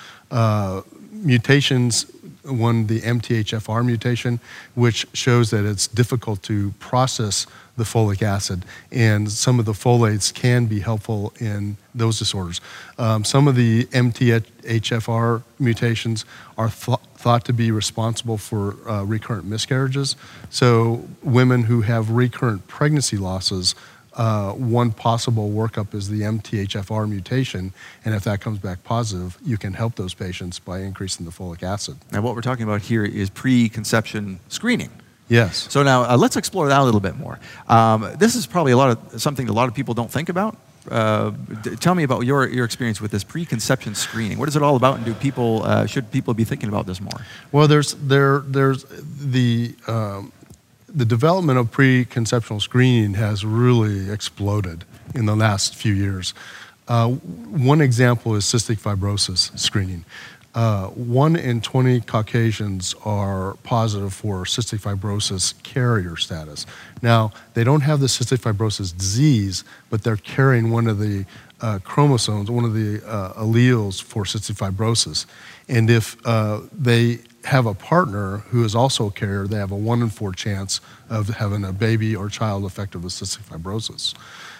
mutations 1.12 2.06
one, 2.44 2.86
the 2.86 3.00
MTHFR 3.00 3.84
mutation, 3.84 4.40
which 4.74 5.06
shows 5.12 5.50
that 5.50 5.64
it's 5.64 5.86
difficult 5.86 6.42
to 6.44 6.72
process 6.78 7.46
the 7.76 7.84
folic 7.84 8.22
acid, 8.22 8.64
and 8.92 9.30
some 9.30 9.58
of 9.58 9.64
the 9.64 9.72
folates 9.72 10.32
can 10.32 10.66
be 10.66 10.80
helpful 10.80 11.32
in 11.38 11.76
those 11.94 12.18
disorders. 12.18 12.60
Um, 12.98 13.24
some 13.24 13.48
of 13.48 13.56
the 13.56 13.86
MTHFR 13.86 15.42
mutations 15.58 16.24
are 16.58 16.68
th- 16.68 16.98
thought 17.14 17.44
to 17.46 17.52
be 17.52 17.70
responsible 17.70 18.36
for 18.36 18.76
uh, 18.88 19.02
recurrent 19.04 19.46
miscarriages. 19.46 20.14
So, 20.50 21.08
women 21.22 21.64
who 21.64 21.80
have 21.82 22.10
recurrent 22.10 22.68
pregnancy 22.68 23.16
losses 23.16 23.74
uh, 24.14 24.52
one 24.52 24.92
possible 24.92 25.50
workup 25.50 25.94
is 25.94 26.08
the 26.08 26.22
MTHFR 26.22 27.08
mutation, 27.08 27.72
and 28.04 28.14
if 28.14 28.24
that 28.24 28.40
comes 28.40 28.58
back 28.58 28.82
positive, 28.82 29.38
you 29.44 29.56
can 29.56 29.72
help 29.72 29.94
those 29.94 30.14
patients 30.14 30.58
by 30.58 30.80
increasing 30.80 31.26
the 31.26 31.32
folic 31.32 31.62
acid. 31.62 31.96
Now, 32.10 32.20
what 32.20 32.34
we're 32.34 32.40
talking 32.40 32.64
about 32.64 32.82
here 32.82 33.04
is 33.04 33.30
preconception 33.30 34.40
screening. 34.48 34.90
Yes. 35.28 35.68
So 35.70 35.84
now 35.84 36.02
uh, 36.02 36.16
let's 36.16 36.36
explore 36.36 36.68
that 36.68 36.80
a 36.80 36.84
little 36.84 37.00
bit 37.00 37.16
more. 37.16 37.38
Um, 37.68 38.12
this 38.18 38.34
is 38.34 38.46
probably 38.46 38.72
a 38.72 38.76
lot 38.76 38.90
of 38.90 39.22
something 39.22 39.48
a 39.48 39.52
lot 39.52 39.68
of 39.68 39.74
people 39.74 39.94
don't 39.94 40.10
think 40.10 40.28
about. 40.28 40.56
Uh, 40.90 41.30
d- 41.62 41.76
tell 41.76 41.94
me 41.94 42.02
about 42.02 42.24
your, 42.24 42.48
your 42.48 42.64
experience 42.64 43.00
with 43.00 43.12
this 43.12 43.22
preconception 43.22 43.94
screening. 43.94 44.38
What 44.38 44.48
is 44.48 44.56
it 44.56 44.62
all 44.62 44.76
about, 44.76 44.96
and 44.96 45.04
do 45.04 45.14
people 45.14 45.62
uh, 45.62 45.86
should 45.86 46.10
people 46.10 46.34
be 46.34 46.42
thinking 46.44 46.68
about 46.68 46.86
this 46.86 47.00
more? 47.00 47.20
Well, 47.52 47.68
there's 47.68 47.94
there 47.94 48.40
there's 48.40 48.84
the 48.84 49.76
um, 49.86 50.32
the 50.94 51.04
development 51.04 51.58
of 51.58 51.70
preconceptional 51.70 52.60
screening 52.60 53.14
has 53.14 53.44
really 53.44 54.10
exploded 54.10 54.84
in 55.14 55.26
the 55.26 55.36
last 55.36 55.74
few 55.74 55.92
years. 55.92 56.34
Uh, 56.88 57.08
one 57.08 57.80
example 57.80 58.34
is 58.34 58.44
cystic 58.44 58.78
fibrosis 58.80 59.56
screening. 59.58 60.04
Uh, 60.52 60.88
one 60.88 61.36
in 61.36 61.60
20 61.60 62.00
Caucasians 62.00 62.94
are 63.04 63.54
positive 63.62 64.12
for 64.12 64.42
cystic 64.44 64.80
fibrosis 64.80 65.60
carrier 65.62 66.16
status. 66.16 66.66
Now, 67.02 67.30
they 67.54 67.62
don't 67.62 67.82
have 67.82 68.00
the 68.00 68.08
cystic 68.08 68.38
fibrosis 68.38 68.96
disease, 68.96 69.62
but 69.90 70.02
they're 70.02 70.16
carrying 70.16 70.72
one 70.72 70.88
of 70.88 70.98
the 70.98 71.24
uh, 71.60 71.78
chromosomes, 71.84 72.50
one 72.50 72.64
of 72.64 72.74
the 72.74 73.02
uh, 73.06 73.32
alleles 73.34 74.02
for 74.02 74.24
cystic 74.24 74.56
fibrosis. 74.56 75.26
And 75.68 75.90
if 75.90 76.16
uh, 76.26 76.60
they 76.72 77.20
have 77.44 77.66
a 77.66 77.74
partner 77.74 78.38
who 78.38 78.64
is 78.64 78.74
also 78.74 79.08
a 79.08 79.10
carrier, 79.10 79.46
they 79.46 79.56
have 79.56 79.72
a 79.72 79.76
one 79.76 80.02
in 80.02 80.10
four 80.10 80.32
chance 80.32 80.80
of 81.08 81.28
having 81.28 81.64
a 81.64 81.72
baby 81.72 82.14
or 82.14 82.28
child 82.28 82.64
affected 82.64 83.02
with 83.02 83.12
cystic 83.12 83.42
fibrosis. 83.42 84.14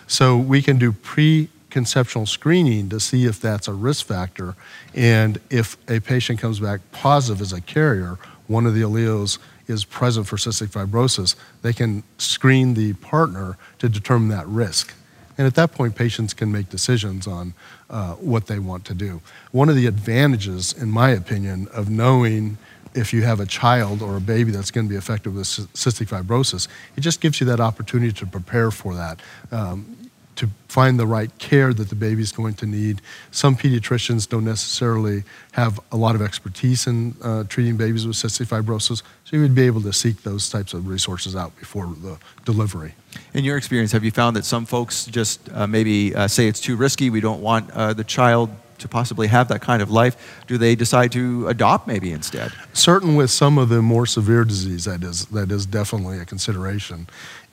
So 0.07 0.37
we 0.37 0.63
can 0.63 0.79
do 0.79 0.93
preconceptional 0.93 2.27
screening 2.27 2.89
to 2.89 3.01
see 3.01 3.27
if 3.27 3.41
that's 3.41 3.69
a 3.69 3.73
risk 3.73 4.07
factor. 4.07 4.57
And 4.95 5.41
if 5.51 5.77
a 5.89 6.01
patient 6.01 6.41
comes 6.41 6.61
back 6.61 6.81
positive 6.91 7.41
as 7.41 7.53
a 7.53 7.61
carrier, 7.61 8.19
one 8.47 8.67
of 8.67 8.75
the 8.75 8.83
alleles 8.83 9.39
is 9.69 9.85
present 9.85 10.27
for 10.27 10.37
cystic 10.37 10.69
fibrosis, 10.69 11.37
they 11.63 11.73
can 11.73 12.03
screen 12.19 12.75
the 12.75 12.93
partner 12.95 13.57
to 13.79 13.89
determine 13.89 14.29
that 14.29 14.47
risk. 14.49 14.93
And 15.41 15.47
at 15.47 15.55
that 15.55 15.73
point, 15.73 15.97
patients 15.97 16.35
can 16.35 16.53
make 16.53 16.69
decisions 16.69 17.27
on 17.27 17.55
uh, 17.89 18.13
what 18.17 18.47
they 18.47 18.59
want 18.59 18.85
to 18.85 18.95
do. 18.95 19.23
One 19.53 19.71
of 19.71 19.75
the 19.75 19.87
advantages, 19.87 20.75
in 20.75 20.91
my 20.91 21.13
opinion, 21.13 21.67
of 21.73 21.89
knowing 21.89 22.59
if 22.93 23.15
you 23.15 23.23
have 23.23 23.41
a 23.41 23.47
child 23.47 24.03
or 24.03 24.19
a 24.19 24.21
baby 24.21 24.51
that's 24.51 24.71
going 24.71 24.87
to 24.87 24.91
be 24.91 24.97
affected 24.97 25.35
with 25.35 25.47
cystic 25.47 26.09
fibrosis, 26.09 26.69
it 26.95 27.01
just 27.01 27.23
gives 27.23 27.41
you 27.41 27.47
that 27.47 27.59
opportunity 27.59 28.13
to 28.13 28.27
prepare 28.27 28.71
for 28.71 28.95
that. 28.95 29.19
Um, 29.51 30.10
to 30.37 30.49
find 30.69 30.99
the 30.99 31.07
right 31.07 31.37
care 31.39 31.75
that 31.75 31.89
the 31.89 31.95
baby 31.95 32.23
is 32.23 32.33
going 32.33 32.55
to 32.55 32.67
need. 32.67 33.03
Some 33.31 33.57
pediatricians 33.57 34.29
don't 34.29 34.45
necessarily 34.45 35.25
have 35.53 35.81
a 35.93 35.97
lot 35.97 36.15
of 36.15 36.23
expertise 36.23 36.87
in 36.87 37.15
uh, 37.23 37.45
treating 37.45 37.77
babies 37.77 38.07
with 38.07 38.17
cystic 38.17 38.47
fibrosis, 38.47 39.03
so 39.25 39.37
you 39.37 39.43
would 39.43 39.55
be 39.55 39.67
able 39.67 39.83
to 39.83 39.93
seek 39.93 40.23
those 40.23 40.49
types 40.49 40.73
of 40.73 40.87
resources 40.87 41.37
out 41.37 41.57
before 41.59 41.87
the 41.87 42.19
delivery. 42.45 42.95
In 43.35 43.45
your 43.45 43.57
experience, 43.57 43.93
have 43.93 44.05
you 44.05 44.11
found 44.11 44.37
that 44.37 44.45
some 44.45 44.65
folks 44.65 45.07
just 45.07 45.41
uh, 45.53 45.67
maybe 45.67 46.15
uh, 46.15 46.29
say 46.29 46.47
it's 46.47 46.61
too 46.61 46.77
risky, 46.77 47.11
we 47.11 47.21
don't 47.21 47.43
want 47.43 47.71
uh, 47.73 47.93
the 47.93 48.05
child 48.05 48.51
to 48.81 48.89
possibly 48.89 49.29
have 49.29 49.49
that 49.49 49.61
kind 49.61 49.83
of 49.83 49.91
life, 49.91 50.43
do 50.47 50.59
they 50.59 50.75
decide 50.75 51.13
to 51.13 51.47
adopt 51.49 51.87
maybe 51.87 52.13
instead? 52.13 52.53
Certain 52.73 53.15
with 53.15 53.31
some 53.31 53.59
of 53.59 53.69
the 53.69 53.81
more 53.81 54.07
severe 54.07 54.45
disease, 54.45 54.85
that 54.87 55.03
is 55.03 55.27
that 55.27 55.51
is 55.51 55.67
definitely 55.67 56.19
a 56.19 56.25
consideration, 56.25 57.07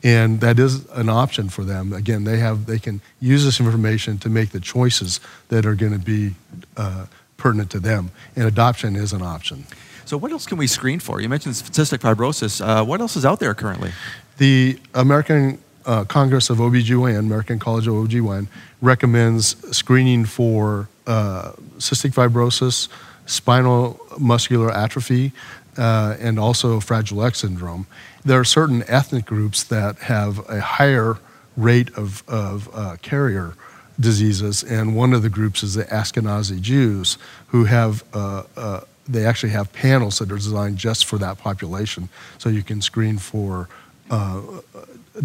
and 0.08 0.40
that 0.40 0.58
is 0.58 0.86
an 0.92 1.10
option 1.10 1.50
for 1.50 1.66
them. 1.66 1.92
Again, 1.92 2.24
they 2.24 2.38
have 2.38 2.66
they 2.66 2.80
can 2.80 3.02
use 3.20 3.44
this 3.44 3.60
information 3.60 4.18
to 4.20 4.30
make 4.30 4.52
the 4.52 4.62
choices 4.62 5.20
that 5.50 5.66
are 5.66 5.76
going 5.76 5.92
to 5.92 6.00
be 6.00 6.34
uh, 6.78 7.08
pertinent 7.36 7.70
to 7.72 7.80
them, 7.82 8.12
and 8.38 8.48
adoption 8.48 8.96
is 8.96 9.12
an 9.12 9.22
option. 9.22 9.66
So, 10.06 10.16
what 10.16 10.32
else 10.32 10.46
can 10.46 10.58
we 10.58 10.68
screen 10.68 11.02
for? 11.02 11.20
You 11.20 11.28
mentioned 11.28 11.56
cystic 11.56 11.98
fibrosis. 11.98 12.66
Uh, 12.66 12.86
what 12.86 13.02
else 13.02 13.18
is 13.18 13.26
out 13.26 13.42
there 13.42 13.54
currently? 13.54 13.92
The 14.38 14.80
American 14.94 15.60
uh, 15.86 16.06
Congress 16.06 16.50
of 16.50 16.60
OBGYN, 16.60 17.20
American 17.20 17.60
College 17.60 17.88
of 17.88 17.96
OBGYN, 17.96 18.48
recommends 18.82 19.58
screening 19.76 20.24
for 20.24 20.88
uh, 21.06 21.52
cystic 21.80 22.14
fibrosis, 22.14 22.88
spinal 23.26 24.00
muscular 24.18 24.72
atrophy, 24.72 25.34
uh, 25.78 26.18
and 26.20 26.40
also 26.40 26.80
Fragile 26.80 27.24
X 27.24 27.40
syndrome. 27.40 27.88
There 28.24 28.40
are 28.40 28.46
certain 28.46 28.84
ethnic 28.88 29.26
groups 29.26 29.64
that 29.64 29.98
have 30.00 30.48
a 30.50 30.60
higher 30.60 31.18
rate 31.56 31.90
of, 31.98 32.24
of 32.28 32.70
uh, 32.74 32.98
carrier 33.02 33.54
diseases, 34.00 34.64
and 34.64 34.96
one 34.96 35.14
of 35.14 35.22
the 35.24 35.30
groups 35.30 35.64
is 35.64 35.74
the 35.74 35.86
Ashkenazi 35.86 36.62
Jews, 36.62 37.18
who 37.48 37.66
have 37.66 38.04
uh, 38.14 38.44
uh, 38.56 38.82
they 39.10 39.26
actually 39.26 39.52
have 39.54 39.72
panels 39.74 40.20
that 40.20 40.32
are 40.32 40.36
designed 40.36 40.78
just 40.78 41.06
for 41.06 41.18
that 41.18 41.38
population, 41.38 42.10
so 42.38 42.50
you 42.50 42.62
can 42.62 42.82
screen 42.82 43.18
for 43.18 43.70
uh, 44.10 44.42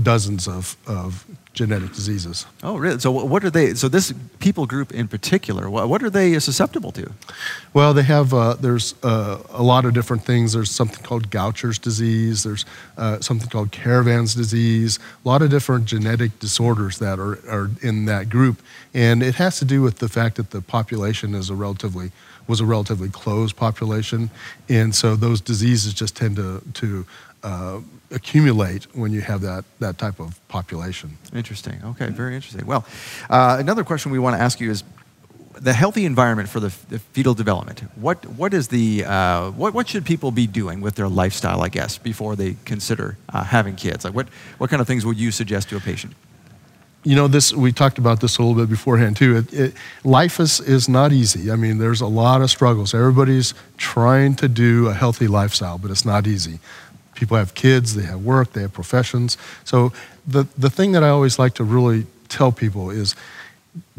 dozens 0.02 0.48
of, 0.48 0.76
of 0.86 1.24
genetic 1.54 1.92
diseases. 1.92 2.46
Oh, 2.62 2.76
really? 2.76 2.98
So, 2.98 3.10
what 3.10 3.44
are 3.44 3.50
they? 3.50 3.74
So, 3.74 3.88
this 3.88 4.12
people 4.38 4.66
group 4.66 4.92
in 4.92 5.08
particular, 5.08 5.68
what 5.68 6.02
are 6.02 6.10
they 6.10 6.38
susceptible 6.38 6.92
to? 6.92 7.12
Well, 7.74 7.92
they 7.94 8.02
have. 8.02 8.32
Uh, 8.32 8.54
there's 8.54 8.94
uh, 9.02 9.42
a 9.50 9.62
lot 9.62 9.84
of 9.84 9.92
different 9.92 10.24
things. 10.24 10.52
There's 10.52 10.70
something 10.70 11.02
called 11.04 11.30
Gaucher's 11.30 11.78
disease. 11.78 12.42
There's 12.42 12.64
uh, 12.96 13.20
something 13.20 13.48
called 13.48 13.70
Canavan's 13.70 14.34
disease. 14.34 14.98
A 15.24 15.28
lot 15.28 15.42
of 15.42 15.50
different 15.50 15.86
genetic 15.86 16.38
disorders 16.38 16.98
that 16.98 17.18
are, 17.18 17.38
are 17.48 17.70
in 17.82 18.06
that 18.06 18.30
group, 18.30 18.62
and 18.94 19.22
it 19.22 19.34
has 19.36 19.58
to 19.58 19.64
do 19.64 19.82
with 19.82 19.98
the 19.98 20.08
fact 20.08 20.36
that 20.36 20.50
the 20.50 20.62
population 20.62 21.34
is 21.34 21.50
a 21.50 21.54
relatively 21.54 22.12
was 22.48 22.60
a 22.60 22.66
relatively 22.66 23.08
closed 23.08 23.56
population, 23.56 24.30
and 24.68 24.94
so 24.94 25.14
those 25.14 25.40
diseases 25.40 25.94
just 25.94 26.16
tend 26.16 26.36
to 26.36 26.62
to 26.74 27.06
uh, 27.42 27.80
accumulate 28.10 28.84
when 28.94 29.12
you 29.12 29.20
have 29.20 29.40
that, 29.40 29.64
that 29.80 29.98
type 29.98 30.20
of 30.20 30.40
population. 30.48 31.16
Interesting. 31.34 31.80
Okay, 31.84 32.08
very 32.08 32.34
interesting. 32.34 32.66
Well, 32.66 32.84
uh, 33.30 33.56
another 33.58 33.84
question 33.84 34.12
we 34.12 34.18
want 34.18 34.36
to 34.36 34.42
ask 34.42 34.60
you 34.60 34.70
is 34.70 34.84
the 35.54 35.72
healthy 35.72 36.04
environment 36.04 36.48
for 36.48 36.60
the, 36.60 36.74
the 36.88 36.98
fetal 36.98 37.34
development. 37.34 37.80
What, 37.96 38.24
what, 38.26 38.52
is 38.54 38.68
the, 38.68 39.04
uh, 39.04 39.50
what, 39.52 39.74
what 39.74 39.88
should 39.88 40.04
people 40.04 40.30
be 40.30 40.46
doing 40.46 40.80
with 40.80 40.94
their 40.94 41.08
lifestyle, 41.08 41.62
I 41.62 41.68
guess, 41.68 41.98
before 41.98 42.36
they 42.36 42.56
consider 42.64 43.16
uh, 43.28 43.44
having 43.44 43.76
kids? 43.76 44.04
Like 44.04 44.14
what, 44.14 44.28
what 44.58 44.70
kind 44.70 44.80
of 44.80 44.86
things 44.86 45.06
would 45.06 45.18
you 45.18 45.30
suggest 45.30 45.68
to 45.70 45.76
a 45.76 45.80
patient? 45.80 46.14
you 47.04 47.16
know 47.16 47.26
this 47.26 47.52
we 47.52 47.72
talked 47.72 47.98
about 47.98 48.20
this 48.20 48.38
a 48.38 48.42
little 48.42 48.54
bit 48.54 48.70
beforehand 48.70 49.16
too 49.16 49.38
it, 49.38 49.52
it, 49.52 49.74
life 50.04 50.38
is, 50.38 50.60
is 50.60 50.88
not 50.88 51.12
easy 51.12 51.50
i 51.50 51.56
mean 51.56 51.78
there's 51.78 52.00
a 52.00 52.06
lot 52.06 52.40
of 52.40 52.50
struggles 52.50 52.94
everybody's 52.94 53.54
trying 53.76 54.34
to 54.34 54.48
do 54.48 54.86
a 54.86 54.94
healthy 54.94 55.26
lifestyle 55.26 55.78
but 55.78 55.90
it's 55.90 56.04
not 56.04 56.26
easy 56.26 56.60
people 57.14 57.36
have 57.36 57.54
kids, 57.54 57.94
they 57.94 58.04
have 58.04 58.24
work, 58.24 58.52
they 58.52 58.62
have 58.62 58.72
professions. 58.72 59.36
So 59.64 59.92
the, 60.26 60.46
the 60.56 60.70
thing 60.70 60.92
that 60.92 61.02
I 61.02 61.08
always 61.08 61.38
like 61.38 61.54
to 61.54 61.64
really 61.64 62.06
tell 62.28 62.52
people 62.52 62.90
is 62.90 63.14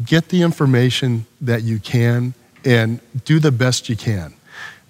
get 0.04 0.28
the 0.28 0.42
information 0.42 1.26
that 1.40 1.62
you 1.62 1.78
can 1.78 2.34
and 2.64 3.00
do 3.24 3.38
the 3.38 3.52
best 3.52 3.88
you 3.88 3.96
can. 3.96 4.33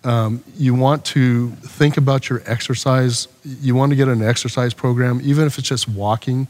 Um, 0.05 0.45
you 0.59 0.75
want 0.75 1.05
to 1.07 1.51
think 1.51 1.97
about 1.97 2.29
your 2.29 2.43
exercise. 2.45 3.27
You 3.43 3.75
want 3.75 3.91
to 3.91 3.97
get 3.97 4.07
an 4.09 4.23
exercise 4.23 4.75
program, 4.75 5.21
even 5.25 5.47
if 5.47 5.59
it's 5.59 5.69
just 5.69 5.89
walking. 5.89 6.47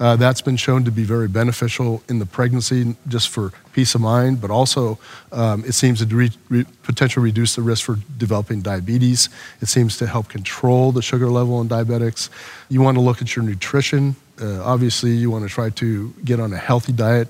Uh, 0.00 0.16
that's 0.16 0.40
been 0.40 0.56
shown 0.56 0.84
to 0.84 0.90
be 0.90 1.04
very 1.04 1.28
beneficial 1.28 2.02
in 2.08 2.18
the 2.18 2.26
pregnancy, 2.26 2.96
just 3.06 3.28
for 3.28 3.52
peace 3.72 3.94
of 3.94 4.00
mind, 4.00 4.40
but 4.40 4.50
also 4.50 4.98
um, 5.30 5.64
it 5.64 5.72
seems 5.72 6.04
to 6.04 6.16
re- 6.16 6.30
re- 6.48 6.66
potentially 6.82 7.22
reduce 7.22 7.54
the 7.54 7.62
risk 7.62 7.84
for 7.84 7.96
developing 8.18 8.60
diabetes. 8.60 9.28
It 9.60 9.68
seems 9.68 9.96
to 9.98 10.06
help 10.08 10.28
control 10.28 10.90
the 10.90 11.02
sugar 11.02 11.28
level 11.28 11.60
in 11.60 11.68
diabetics. 11.68 12.28
You 12.68 12.82
want 12.82 12.96
to 12.96 13.00
look 13.00 13.22
at 13.22 13.36
your 13.36 13.44
nutrition. 13.44 14.16
Uh, 14.40 14.64
obviously, 14.64 15.12
you 15.12 15.30
want 15.30 15.44
to 15.44 15.48
try 15.48 15.70
to 15.70 16.12
get 16.24 16.40
on 16.40 16.52
a 16.52 16.58
healthy 16.58 16.92
diet 16.92 17.28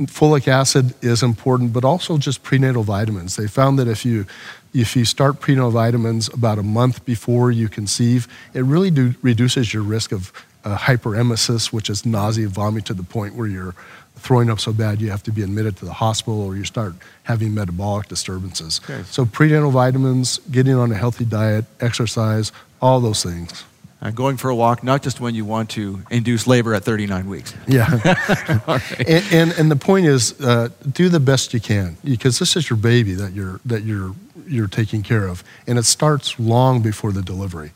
folic 0.00 0.48
acid 0.48 0.94
is 1.02 1.22
important, 1.22 1.72
but 1.72 1.84
also 1.84 2.18
just 2.18 2.42
prenatal 2.42 2.82
vitamins. 2.82 3.36
They 3.36 3.46
found 3.46 3.78
that 3.78 3.86
if 3.86 4.04
you 4.04 4.26
if 4.74 4.96
you 4.96 5.04
start 5.04 5.40
prenatal 5.40 5.70
vitamins 5.70 6.28
about 6.28 6.58
a 6.58 6.62
month 6.62 7.04
before 7.04 7.50
you 7.50 7.68
conceive, 7.68 8.26
it 8.52 8.64
really 8.64 8.90
do, 8.90 9.14
reduces 9.22 9.72
your 9.72 9.84
risk 9.84 10.12
of 10.12 10.32
uh, 10.64 10.76
hyperemesis, 10.76 11.72
which 11.72 11.88
is 11.88 12.04
nausea, 12.04 12.48
vomiting 12.48 12.84
to 12.84 12.94
the 12.94 13.04
point 13.04 13.34
where 13.34 13.46
you're 13.46 13.74
throwing 14.16 14.50
up 14.50 14.58
so 14.58 14.72
bad 14.72 15.00
you 15.00 15.10
have 15.10 15.22
to 15.22 15.30
be 15.30 15.42
admitted 15.42 15.76
to 15.76 15.84
the 15.84 15.92
hospital 15.92 16.42
or 16.42 16.56
you 16.56 16.64
start 16.64 16.94
having 17.22 17.54
metabolic 17.54 18.08
disturbances. 18.08 18.80
Okay. 18.84 19.02
So 19.04 19.24
prenatal 19.24 19.70
vitamins, 19.70 20.38
getting 20.50 20.74
on 20.74 20.90
a 20.90 20.96
healthy 20.96 21.24
diet, 21.24 21.64
exercise, 21.80 22.50
all 22.80 23.00
those 23.00 23.22
things 23.22 23.64
and 24.00 24.14
going 24.14 24.36
for 24.36 24.50
a 24.50 24.54
walk, 24.54 24.82
not 24.82 25.02
just 25.02 25.20
when 25.20 25.34
you 25.34 25.44
want 25.44 25.70
to 25.70 26.02
induce 26.10 26.46
labor 26.46 26.74
at 26.74 26.84
39 26.84 27.28
weeks. 27.28 27.54
Yeah. 27.66 27.88
right. 28.66 29.00
and, 29.08 29.24
and, 29.32 29.52
and, 29.52 29.70
the 29.70 29.76
point 29.76 30.06
is, 30.06 30.38
uh, 30.40 30.68
do 30.92 31.08
the 31.08 31.20
best 31.20 31.54
you 31.54 31.60
can 31.60 31.96
because 32.04 32.38
this 32.38 32.56
is 32.56 32.68
your 32.68 32.76
baby 32.76 33.14
that 33.14 33.32
you're, 33.32 33.60
that 33.64 33.82
you're, 33.82 34.14
you're 34.46 34.68
taking 34.68 35.02
care 35.02 35.26
of. 35.26 35.42
And 35.66 35.78
it 35.78 35.84
starts 35.84 36.38
long 36.38 36.82
before 36.82 37.12
the 37.12 37.22
delivery. 37.22 37.72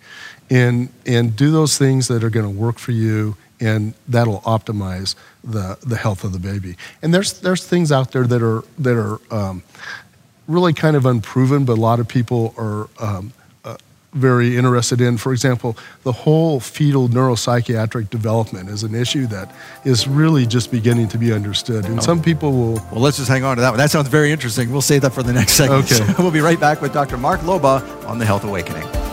And, 0.51 0.91
and 1.07 1.37
do 1.37 1.51
those 1.51 1.79
things 1.79 2.09
that 2.09 2.25
are 2.25 2.31
going 2.31 2.47
to 2.47 2.61
work 2.61 2.79
for 2.79 2.93
you 2.93 3.37
and 3.61 3.95
that'll 4.07 4.41
optimize 4.41 5.15
the, 5.43 5.79
the 5.87 5.97
health 5.97 6.25
of 6.25 6.33
the 6.33 6.39
baby. 6.39 6.77
And 7.03 7.13
there's, 7.13 7.41
there's 7.41 7.67
things 7.67 7.91
out 7.91 8.13
there 8.13 8.27
that 8.27 8.43
are, 8.43 8.63
that 8.79 8.97
are 8.97 9.19
um, 9.35 9.63
really 10.47 10.73
kind 10.73 10.97
of 10.97 11.07
unproven, 11.07 11.65
but 11.65 11.75
a 11.75 11.81
lot 11.81 12.01
of 12.01 12.09
people 12.09 12.55
are 12.57 12.89
um, 12.99 13.33
very 14.19 14.57
interested 14.57 15.01
in. 15.01 15.17
For 15.17 15.33
example, 15.33 15.77
the 16.03 16.13
whole 16.13 16.61
fetal 16.61 17.09
neuropsychiatric 17.09 18.11
development 18.11 18.69
is 18.69 18.83
an 18.83 18.95
issue 18.95 19.27
that 19.29 19.55
is 19.85 20.07
really 20.07 20.47
just 20.47 20.71
beginning 20.71 21.09
to 21.09 21.19
be 21.19 21.33
understood. 21.33 21.85
And 21.87 21.99
oh. 21.99 22.03
some 22.03 22.21
people 22.21 22.53
will. 22.53 22.75
Well, 22.93 23.01
let's 23.01 23.17
just 23.17 23.29
hang 23.29 23.45
on 23.45 23.57
to 23.57 23.63
that 23.63 23.71
one. 23.71 23.79
That 23.79 23.91
sounds 23.91 24.09
very 24.09 24.33
interesting. 24.33 24.71
We'll 24.71 24.83
save 24.83 25.03
that 25.03 25.13
for 25.15 25.23
the 25.23 25.33
next 25.33 25.53
segment. 25.53 25.91
Okay. 25.91 26.15
we'll 26.19 26.31
be 26.31 26.41
right 26.41 26.61
back 26.61 26.83
with 26.83 26.93
Dr. 26.93 27.17
Mark 27.17 27.41
Lobaugh 27.41 28.07
on 28.07 28.19
the 28.19 28.27
Health 28.27 28.45
Awakening. 28.45 29.08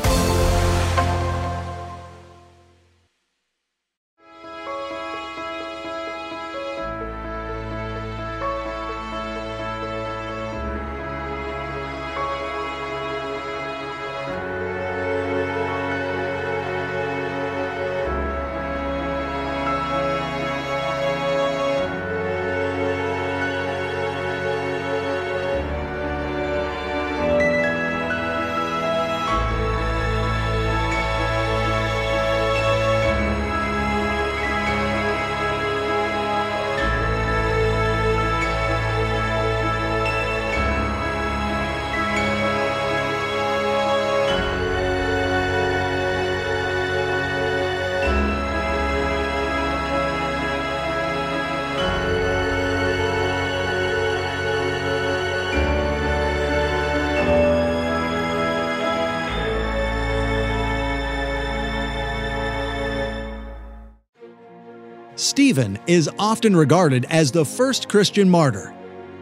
Stephen 65.56 65.80
is 65.88 66.10
often 66.20 66.54
regarded 66.54 67.06
as 67.10 67.32
the 67.32 67.46
first 67.46 67.88
Christian 67.88 68.30
martyr. 68.30 68.76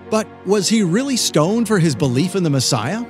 But 0.09 0.27
was 0.47 0.67
he 0.67 0.81
really 0.81 1.15
stoned 1.15 1.67
for 1.67 1.77
his 1.77 1.93
belief 1.93 2.35
in 2.35 2.41
the 2.41 2.49
Messiah? 2.49 3.05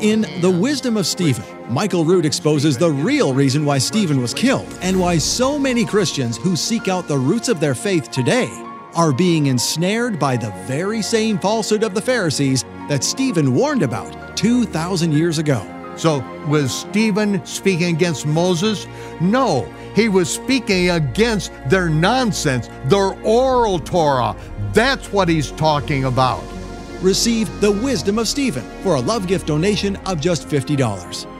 In 0.00 0.24
The 0.40 0.56
Wisdom 0.56 0.96
of 0.96 1.04
Stephen, 1.04 1.44
Michael 1.68 2.04
Rood 2.04 2.24
exposes 2.24 2.78
the 2.78 2.92
real 2.92 3.34
reason 3.34 3.64
why 3.64 3.78
Stephen 3.78 4.20
was 4.20 4.32
killed 4.32 4.72
and 4.82 5.00
why 5.00 5.18
so 5.18 5.58
many 5.58 5.84
Christians 5.84 6.36
who 6.36 6.54
seek 6.54 6.86
out 6.86 7.08
the 7.08 7.18
roots 7.18 7.48
of 7.48 7.58
their 7.58 7.74
faith 7.74 8.12
today 8.12 8.50
are 8.94 9.12
being 9.12 9.46
ensnared 9.46 10.20
by 10.20 10.36
the 10.36 10.52
very 10.68 11.02
same 11.02 11.40
falsehood 11.40 11.82
of 11.82 11.92
the 11.92 12.02
Pharisees 12.02 12.64
that 12.88 13.02
Stephen 13.02 13.52
warned 13.52 13.82
about 13.82 14.36
2,000 14.36 15.10
years 15.10 15.38
ago. 15.38 15.83
So, 15.96 16.24
was 16.48 16.72
Stephen 16.72 17.44
speaking 17.46 17.94
against 17.94 18.26
Moses? 18.26 18.86
No, 19.20 19.72
he 19.94 20.08
was 20.08 20.32
speaking 20.32 20.90
against 20.90 21.52
their 21.68 21.88
nonsense, 21.88 22.68
their 22.86 23.14
oral 23.22 23.78
Torah. 23.78 24.36
That's 24.72 25.12
what 25.12 25.28
he's 25.28 25.52
talking 25.52 26.04
about. 26.04 26.42
Receive 27.00 27.60
the 27.60 27.70
wisdom 27.70 28.18
of 28.18 28.26
Stephen 28.26 28.64
for 28.82 28.96
a 28.96 29.00
love 29.00 29.26
gift 29.26 29.46
donation 29.46 29.96
of 30.06 30.20
just 30.20 30.48
$50. 30.48 31.30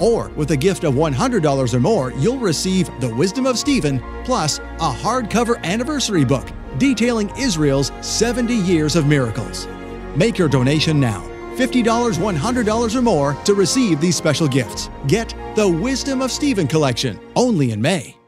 Or 0.00 0.30
with 0.30 0.50
a 0.50 0.56
gift 0.56 0.84
of 0.84 0.94
$100 0.94 1.74
or 1.74 1.80
more, 1.80 2.12
you'll 2.14 2.38
receive 2.38 2.88
The 3.00 3.14
Wisdom 3.14 3.44
of 3.44 3.58
Stephen 3.58 4.02
plus 4.24 4.58
a 4.58 4.92
hardcover 4.92 5.62
anniversary 5.62 6.24
book 6.24 6.48
detailing 6.78 7.30
Israel's 7.36 7.92
70 8.00 8.54
years 8.54 8.96
of 8.96 9.06
miracles. 9.06 9.68
Make 10.16 10.38
your 10.38 10.48
donation 10.48 10.98
now. 10.98 11.29
$50, 11.56 12.18
$100 12.18 12.94
or 12.96 13.02
more 13.02 13.36
to 13.44 13.54
receive 13.54 14.00
these 14.00 14.16
special 14.16 14.48
gifts. 14.48 14.90
Get 15.06 15.34
the 15.56 15.68
Wisdom 15.68 16.22
of 16.22 16.30
Stephen 16.30 16.66
collection 16.66 17.18
only 17.36 17.72
in 17.72 17.80
May. 17.80 18.19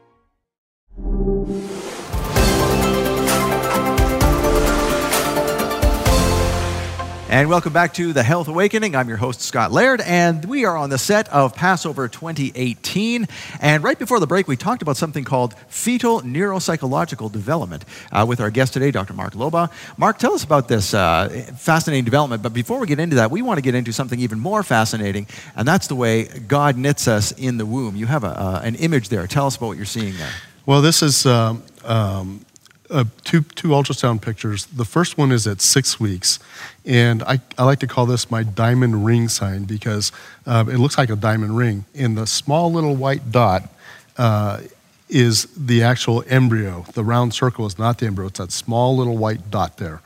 And 7.33 7.49
welcome 7.49 7.73
back 7.73 7.95
to 7.95 8.13
the 8.13 8.21
Health 8.21 8.47
Awakening. 8.47 8.95
I'm 8.95 9.09
your 9.09 9.17
host, 9.17 9.41
Scott 9.41 9.71
Laird, 9.71 10.01
and 10.01 10.45
we 10.45 10.65
are 10.65 10.77
on 10.77 10.91
the 10.91 10.99
set 10.99 11.27
of 11.29 11.55
Passover 11.55 12.07
2018. 12.07 13.27
And 13.59 13.83
right 13.83 13.97
before 13.97 14.19
the 14.19 14.27
break, 14.27 14.47
we 14.47 14.55
talked 14.55 14.83
about 14.83 14.97
something 14.97 15.23
called 15.23 15.55
fetal 15.67 16.21
neuropsychological 16.21 17.31
development 17.31 17.85
uh, 18.11 18.23
with 18.29 18.39
our 18.39 18.51
guest 18.51 18.73
today, 18.73 18.91
Dr. 18.91 19.13
Mark 19.13 19.33
Lobaugh. 19.33 19.71
Mark, 19.97 20.19
tell 20.19 20.35
us 20.35 20.43
about 20.43 20.67
this 20.67 20.93
uh, 20.93 21.27
fascinating 21.57 22.05
development. 22.05 22.43
But 22.43 22.53
before 22.53 22.77
we 22.77 22.85
get 22.85 22.99
into 22.99 23.15
that, 23.15 23.31
we 23.31 23.41
want 23.41 23.57
to 23.57 23.63
get 23.63 23.73
into 23.73 23.91
something 23.91 24.19
even 24.19 24.39
more 24.39 24.61
fascinating, 24.61 25.25
and 25.55 25.67
that's 25.67 25.87
the 25.87 25.95
way 25.95 26.25
God 26.25 26.77
knits 26.77 27.07
us 27.07 27.31
in 27.31 27.57
the 27.57 27.65
womb. 27.65 27.95
You 27.95 28.05
have 28.05 28.23
a, 28.23 28.39
uh, 28.39 28.61
an 28.63 28.75
image 28.75 29.09
there. 29.09 29.25
Tell 29.25 29.47
us 29.47 29.55
about 29.57 29.69
what 29.69 29.77
you're 29.77 29.87
seeing 29.87 30.15
there. 30.17 30.33
Well, 30.67 30.83
this 30.83 31.01
is. 31.01 31.25
Um, 31.25 31.63
um, 31.83 32.45
uh, 32.93 33.03
two, 33.23 33.41
two 33.41 33.69
ultrasound 33.69 34.21
pictures. 34.21 34.67
The 34.67 34.85
first 34.85 35.17
one 35.17 35.31
is 35.31 35.47
at 35.47 35.61
six 35.61 35.99
weeks, 35.99 36.39
and 36.85 37.23
I, 37.23 37.41
I 37.57 37.63
like 37.63 37.79
to 37.79 37.87
call 37.87 38.05
this 38.05 38.29
my 38.29 38.43
diamond 38.43 39.05
ring 39.05 39.27
sign 39.27 39.63
because 39.63 40.11
uh, 40.45 40.63
it 40.67 40.77
looks 40.77 40.97
like 40.97 41.09
a 41.09 41.15
diamond 41.15 41.57
ring. 41.57 41.85
And 41.95 42.15
the 42.17 42.27
small 42.27 42.71
little 42.71 42.95
white 42.95 43.31
dot 43.31 43.69
uh, 44.17 44.61
is 45.09 45.47
the 45.57 45.83
actual 45.83 46.23
embryo. 46.27 46.85
The 46.93 47.03
round 47.03 47.33
circle 47.33 47.65
is 47.65 47.77
not 47.79 47.97
the 47.97 48.05
embryo, 48.05 48.27
it's 48.27 48.39
that 48.39 48.51
small 48.51 48.95
little 48.95 49.17
white 49.17 49.49
dot 49.49 49.77
there. 49.77 50.01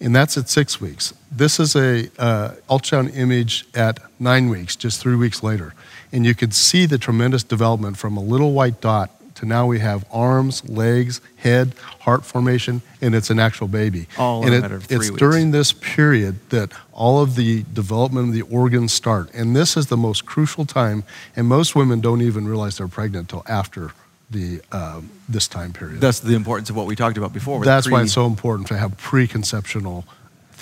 And 0.00 0.16
that's 0.16 0.36
at 0.38 0.48
six 0.48 0.80
weeks. 0.80 1.14
This 1.30 1.60
is 1.60 1.76
a 1.76 2.10
uh, 2.18 2.54
ultrasound 2.68 3.16
image 3.16 3.66
at 3.74 4.00
nine 4.18 4.48
weeks, 4.48 4.74
just 4.74 5.00
three 5.00 5.16
weeks 5.16 5.42
later. 5.42 5.74
And 6.12 6.24
you 6.26 6.34
can 6.34 6.50
see 6.50 6.86
the 6.86 6.98
tremendous 6.98 7.42
development 7.42 7.98
from 7.98 8.16
a 8.16 8.22
little 8.22 8.52
white 8.52 8.80
dot 8.80 9.10
to 9.42 9.48
now 9.48 9.66
we 9.66 9.80
have 9.80 10.04
arms, 10.12 10.66
legs, 10.68 11.20
head, 11.34 11.74
heart 12.02 12.24
formation, 12.24 12.80
and 13.00 13.12
it's 13.12 13.28
an 13.28 13.40
actual 13.40 13.66
baby. 13.66 14.06
All 14.16 14.42
in 14.42 14.52
and 14.52 14.56
a 14.56 14.60
matter 14.60 14.76
of 14.76 14.84
three 14.84 14.98
it's 14.98 15.10
weeks. 15.10 15.18
during 15.18 15.50
this 15.50 15.72
period 15.72 16.38
that 16.50 16.72
all 16.92 17.20
of 17.20 17.34
the 17.34 17.64
development 17.72 18.28
of 18.28 18.34
the 18.34 18.42
organs 18.42 18.92
start. 18.92 19.34
And 19.34 19.56
this 19.56 19.76
is 19.76 19.88
the 19.88 19.96
most 19.96 20.26
crucial 20.26 20.64
time, 20.64 21.02
and 21.34 21.48
most 21.48 21.74
women 21.74 22.00
don't 22.00 22.22
even 22.22 22.46
realize 22.46 22.78
they're 22.78 22.86
pregnant 22.86 23.32
until 23.32 23.42
after 23.52 23.90
the, 24.30 24.62
um, 24.70 25.10
this 25.28 25.48
time 25.48 25.72
period. 25.72 26.00
That's 26.00 26.20
the 26.20 26.34
importance 26.34 26.70
of 26.70 26.76
what 26.76 26.86
we 26.86 26.94
talked 26.94 27.18
about 27.18 27.32
before. 27.32 27.64
That's 27.64 27.90
why 27.90 28.02
it's 28.02 28.12
so 28.12 28.26
important 28.26 28.68
to 28.68 28.78
have 28.78 28.96
preconceptional 28.96 30.04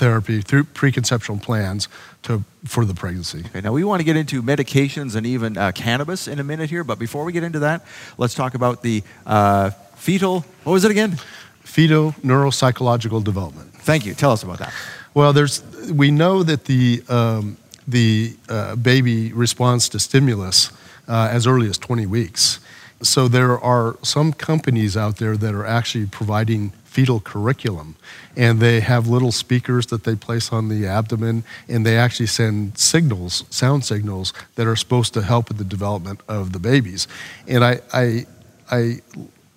therapy, 0.01 0.41
through 0.41 0.65
preconceptional 0.65 1.39
plans 1.39 1.87
to, 2.23 2.43
for 2.65 2.87
the 2.87 2.95
pregnancy. 2.95 3.45
Okay, 3.47 3.61
now 3.61 3.73
we 3.73 3.85
want 3.85 4.01
to 4.01 4.05
get 4.05 4.17
into 4.17 4.43
medications 4.43 5.15
and 5.15 5.27
even 5.27 5.59
uh, 5.59 5.71
cannabis 5.73 6.27
in 6.27 6.41
a 6.41 6.45
minute 6.45 6.71
here, 6.71 6.83
but 6.83 6.99
before 6.99 7.23
we 7.25 7.33
get 7.33 7.45
into 7.45 7.59
that, 7.61 7.85
let's 8.17 8.35
talk 8.35 8.55
about 8.55 8.83
the 8.83 9.03
uh, 9.27 9.71
fetal. 9.95 10.41
What 10.65 10.73
was 10.73 10.85
it 10.85 10.91
again? 10.91 11.19
Fetal 11.61 12.13
neuropsychological 12.25 13.23
development. 13.23 13.73
Thank 13.75 14.07
you. 14.07 14.15
Tell 14.15 14.33
us 14.33 14.43
about 14.43 14.59
that. 14.59 14.73
Well, 15.13 15.35
there's, 15.35 15.63
we 15.93 16.11
know 16.11 16.43
that 16.45 16.65
the, 16.65 17.03
um, 17.09 17.59
the 17.87 18.35
uh, 18.49 18.77
baby 18.77 19.33
responds 19.35 19.89
to 19.91 20.01
stimulus 20.01 20.73
uh, 21.09 21.29
as 21.31 21.47
early 21.47 21.69
as 21.69 21.77
20 21.77 22.07
weeks. 22.07 22.59
So 23.03 23.29
there 23.29 23.59
are 23.61 23.97
some 24.03 24.33
companies 24.33 24.97
out 24.97 25.19
there 25.19 25.37
that 25.37 25.55
are 25.55 25.67
actually 25.67 26.07
providing 26.07 26.73
fetal 26.91 27.21
curriculum, 27.21 27.95
and 28.37 28.59
they 28.59 28.81
have 28.81 29.07
little 29.07 29.31
speakers 29.31 29.87
that 29.87 30.03
they 30.03 30.17
place 30.17 30.53
on 30.53 30.69
the 30.69 30.89
abdomen, 30.89 31.45
and 31.69 31.87
they 31.87 31.97
actually 31.97 32.27
send 32.27 32.77
signals, 32.77 33.45
sound 33.49 33.85
signals, 33.85 34.33
that 34.57 34.67
are 34.67 34.75
supposed 34.75 35.15
to 35.15 35.23
help 35.23 35.49
with 35.49 35.59
the 35.59 35.65
development 35.65 36.21
of 36.27 36.53
the 36.53 36.59
babies. 36.59 37.07
And 37.47 37.65
I, 37.65 37.81
I, 37.93 38.27
I 38.73 39.01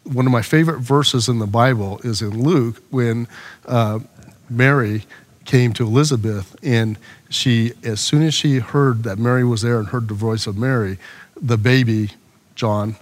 one 0.03 0.27
of 0.27 0.31
my 0.31 0.43
favorite 0.43 0.81
verses 0.81 1.27
in 1.27 1.39
the 1.39 1.47
Bible 1.47 1.99
is 2.03 2.21
in 2.21 2.43
Luke 2.43 2.83
when 2.91 3.27
uh, 3.65 3.99
Mary 4.47 5.03
came 5.45 5.73
to 5.73 5.87
Elizabeth, 5.87 6.55
and 6.61 6.99
she, 7.29 7.73
as 7.83 7.99
soon 7.99 8.21
as 8.21 8.35
she 8.35 8.59
heard 8.59 9.01
that 9.03 9.17
Mary 9.17 9.43
was 9.43 9.63
there 9.63 9.79
and 9.79 9.87
heard 9.87 10.07
the 10.07 10.13
voice 10.13 10.45
of 10.45 10.55
Mary, 10.55 10.99
the 11.41 11.57
baby, 11.57 12.11
John, 12.53 12.95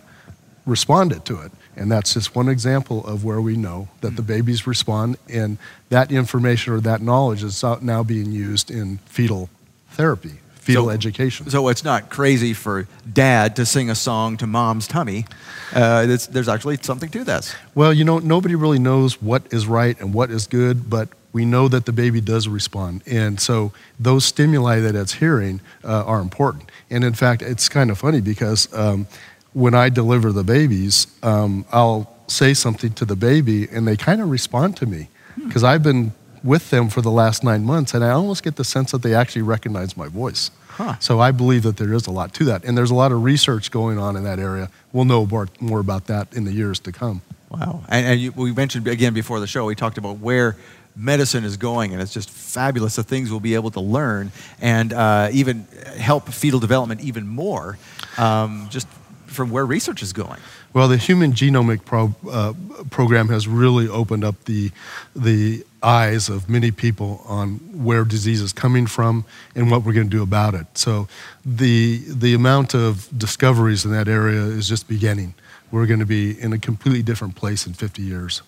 responded 0.65 1.25
to 1.25 1.41
it. 1.41 1.51
And 1.81 1.91
that's 1.91 2.13
just 2.13 2.35
one 2.35 2.47
example 2.47 3.03
of 3.07 3.23
where 3.23 3.41
we 3.41 3.57
know 3.57 3.87
that 4.01 4.15
the 4.15 4.21
babies 4.21 4.67
respond, 4.67 5.17
and 5.27 5.57
that 5.89 6.11
information 6.11 6.73
or 6.73 6.79
that 6.81 7.01
knowledge 7.01 7.43
is 7.43 7.63
now 7.81 8.03
being 8.03 8.31
used 8.31 8.69
in 8.69 8.99
fetal 9.07 9.49
therapy, 9.89 10.33
fetal 10.59 10.85
So- 10.85 10.89
education. 10.91 11.49
So 11.49 11.67
it's 11.69 11.83
not 11.83 12.11
crazy 12.11 12.53
for 12.53 12.87
dad 13.11 13.55
to 13.55 13.65
sing 13.65 13.89
a 13.89 13.95
song 13.95 14.37
to 14.37 14.45
mom's 14.47 14.85
tummy. 14.87 15.25
Uh, 15.73 16.05
there's 16.05 16.47
actually 16.47 16.77
something 16.83 17.09
to 17.09 17.23
this. 17.23 17.55
Well, 17.73 17.91
you 17.91 18.03
know, 18.03 18.19
nobody 18.19 18.53
really 18.53 18.79
knows 18.79 19.19
what 19.19 19.41
is 19.51 19.65
right 19.65 19.99
and 19.99 20.13
what 20.13 20.29
is 20.29 20.45
good, 20.45 20.87
but 20.87 21.09
we 21.33 21.45
know 21.45 21.67
that 21.67 21.85
the 21.85 21.93
baby 21.93 22.21
does 22.21 22.47
respond. 22.47 23.01
And 23.07 23.39
so 23.39 23.71
those 23.99 24.23
stimuli 24.25 24.81
that 24.81 24.95
it's 24.95 25.13
hearing 25.13 25.61
uh, 25.83 26.03
are 26.05 26.19
important. 26.19 26.69
And 26.91 27.03
in 27.03 27.13
fact, 27.13 27.41
it's 27.41 27.69
kind 27.69 27.89
of 27.89 27.97
funny 27.97 28.21
because 28.21 28.67
um, 28.73 29.07
when 29.53 29.73
I 29.73 29.89
deliver 29.89 30.31
the 30.31 30.43
babies, 30.43 31.07
um, 31.23 31.65
I'll 31.71 32.15
say 32.27 32.53
something 32.53 32.93
to 32.93 33.05
the 33.05 33.15
baby 33.15 33.67
and 33.69 33.87
they 33.87 33.97
kind 33.97 34.21
of 34.21 34.29
respond 34.29 34.77
to 34.77 34.85
me 34.85 35.09
because 35.45 35.63
I've 35.63 35.83
been 35.83 36.13
with 36.43 36.69
them 36.69 36.89
for 36.89 37.01
the 37.01 37.11
last 37.11 37.43
nine 37.43 37.63
months 37.63 37.93
and 37.93 38.03
I 38.03 38.11
almost 38.11 38.43
get 38.43 38.55
the 38.55 38.63
sense 38.63 38.91
that 38.91 39.01
they 39.01 39.13
actually 39.13 39.43
recognize 39.43 39.95
my 39.97 40.07
voice. 40.07 40.49
Huh. 40.69 40.95
So 40.99 41.19
I 41.19 41.31
believe 41.31 41.63
that 41.63 41.77
there 41.77 41.93
is 41.93 42.07
a 42.07 42.11
lot 42.11 42.33
to 42.35 42.45
that. 42.45 42.63
And 42.63 42.77
there's 42.77 42.91
a 42.91 42.95
lot 42.95 43.11
of 43.11 43.23
research 43.23 43.71
going 43.71 43.99
on 43.99 44.15
in 44.15 44.23
that 44.23 44.39
area. 44.39 44.69
We'll 44.93 45.05
know 45.05 45.25
more, 45.25 45.49
more 45.59 45.79
about 45.79 46.07
that 46.07 46.33
in 46.33 46.45
the 46.45 46.53
years 46.53 46.79
to 46.79 46.91
come. 46.91 47.21
Wow. 47.49 47.83
And, 47.89 48.05
and 48.05 48.21
you, 48.21 48.31
we 48.31 48.53
mentioned 48.53 48.87
again 48.87 49.13
before 49.13 49.41
the 49.41 49.47
show, 49.47 49.65
we 49.65 49.75
talked 49.75 49.97
about 49.97 50.19
where 50.19 50.55
medicine 50.95 51.43
is 51.43 51.57
going, 51.57 51.93
and 51.93 52.01
it's 52.01 52.13
just 52.13 52.29
fabulous 52.29 52.95
the 52.95 53.03
things 53.03 53.29
we'll 53.29 53.39
be 53.39 53.55
able 53.55 53.71
to 53.71 53.79
learn 53.79 54.31
and 54.61 54.93
uh, 54.93 55.29
even 55.31 55.65
help 55.97 56.29
fetal 56.29 56.59
development 56.59 57.01
even 57.01 57.27
more 57.27 57.77
um, 58.17 58.67
just 58.69 58.87
from 59.31 59.49
where 59.49 59.65
research 59.65 60.01
is 60.01 60.13
going. 60.13 60.39
Well, 60.73 60.87
the 60.87 60.97
Human 60.97 61.33
Genomic 61.33 61.85
Pro, 61.85 62.13
uh, 62.29 62.53
Program 62.89 63.29
has 63.29 63.47
really 63.47 63.87
opened 63.87 64.23
up 64.23 64.45
the, 64.45 64.71
the 65.15 65.65
eyes 65.83 66.29
of 66.29 66.49
many 66.49 66.71
people 66.71 67.23
on 67.25 67.55
where 67.83 68.03
disease 68.03 68.41
is 68.41 68.53
coming 68.53 68.85
from 68.85 69.25
and 69.55 69.71
what 69.71 69.83
we're 69.83 69.93
going 69.93 70.09
to 70.09 70.17
do 70.17 70.23
about 70.23 70.53
it. 70.53 70.67
So, 70.77 71.07
the, 71.45 72.03
the 72.07 72.33
amount 72.33 72.73
of 72.75 73.07
discoveries 73.17 73.85
in 73.85 73.91
that 73.91 74.07
area 74.07 74.41
is 74.41 74.67
just 74.67 74.87
beginning. 74.87 75.33
We're 75.71 75.85
going 75.85 76.01
to 76.01 76.05
be 76.05 76.39
in 76.39 76.51
a 76.51 76.59
completely 76.59 77.01
different 77.01 77.35
place 77.35 77.65
in 77.65 77.73
50 77.73 78.01
years. 78.01 78.41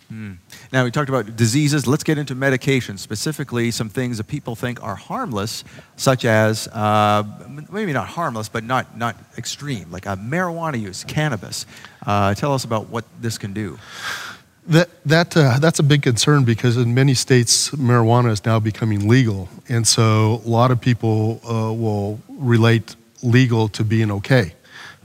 Now, 0.72 0.84
we 0.84 0.92
talked 0.92 1.08
about 1.08 1.36
diseases. 1.38 1.88
Let's 1.88 2.04
get 2.04 2.18
into 2.18 2.36
medication, 2.36 2.98
specifically 2.98 3.72
some 3.72 3.88
things 3.90 4.18
that 4.18 4.26
people 4.26 4.56
think 4.56 4.84
are 4.84 4.96
harmless, 4.96 5.64
such 5.96 6.26
as 6.26 6.68
uh, 6.68 7.24
maybe 7.72 7.94
not 7.94 8.08
harmless, 8.08 8.50
but 8.50 8.66
not, 8.66 8.98
not 8.98 9.16
extreme, 9.38 9.90
like 9.90 10.06
uh, 10.06 10.18
marijuana 10.18 10.80
use, 10.80 11.06
cannabis. 11.06 11.66
Uh, 12.06 12.34
tell 12.34 12.54
us 12.54 12.66
about 12.66 12.90
what 12.90 13.06
this 13.22 13.38
can 13.38 13.54
do. 13.54 13.80
That, 14.68 14.90
that, 15.06 15.36
uh, 15.36 15.60
that's 15.60 15.80
a 15.80 15.84
big 15.84 16.04
concern 16.04 16.46
because 16.46 16.78
in 16.78 16.94
many 16.94 17.14
states, 17.14 17.72
marijuana 17.72 18.32
is 18.32 18.46
now 18.46 18.60
becoming 18.60 19.08
legal. 19.08 19.50
And 19.70 19.86
so 19.88 20.42
a 20.46 20.50
lot 20.50 20.72
of 20.72 20.80
people 20.80 21.42
uh, 21.44 21.74
will 21.74 22.20
relate 22.30 22.96
legal 23.22 23.68
to 23.70 23.84
being 23.84 24.12
okay. 24.12 24.54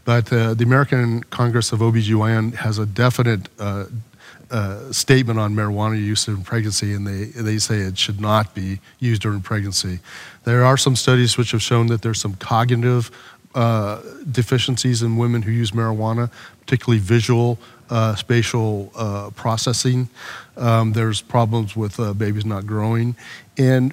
But 0.09 0.33
uh, 0.33 0.55
the 0.55 0.65
American 0.65 1.23
Congress 1.25 1.71
of 1.71 1.81
OBGYN 1.81 2.55
has 2.55 2.79
a 2.79 2.87
definite 2.87 3.51
uh, 3.59 3.85
uh, 4.51 4.91
statement 4.91 5.39
on 5.39 5.55
marijuana 5.55 6.03
use 6.03 6.27
in 6.29 6.43
pregnancy, 6.45 6.95
and 6.95 7.07
they, 7.07 7.25
they 7.27 7.59
say 7.59 7.81
it 7.81 7.99
should 7.99 8.19
not 8.19 8.55
be 8.55 8.81
used 8.99 9.21
during 9.21 9.43
pregnancy. 9.43 10.01
There 10.45 10.65
are 10.65 10.79
some 10.79 10.97
studies 10.97 11.37
which 11.37 11.51
have 11.51 11.61
shown 11.61 11.89
that 11.89 12.01
there's 12.01 12.19
some 12.19 12.37
cognitive 12.37 13.11
uh, 13.55 14.01
deficiencies 14.33 15.03
in 15.03 15.19
women 15.19 15.43
who 15.43 15.51
use 15.51 15.73
marijuana, 15.73 16.31
particularly 16.61 17.01
visual, 17.01 17.59
uh, 17.91 18.15
spatial 18.15 18.91
uh, 18.97 19.29
processing. 19.37 20.09
Um, 20.57 20.95
there's 20.95 21.21
problems 21.21 21.77
with 21.77 22.01
uh, 22.01 22.15
babies 22.15 22.47
not 22.47 22.67
growing. 22.67 23.15
And 23.59 23.93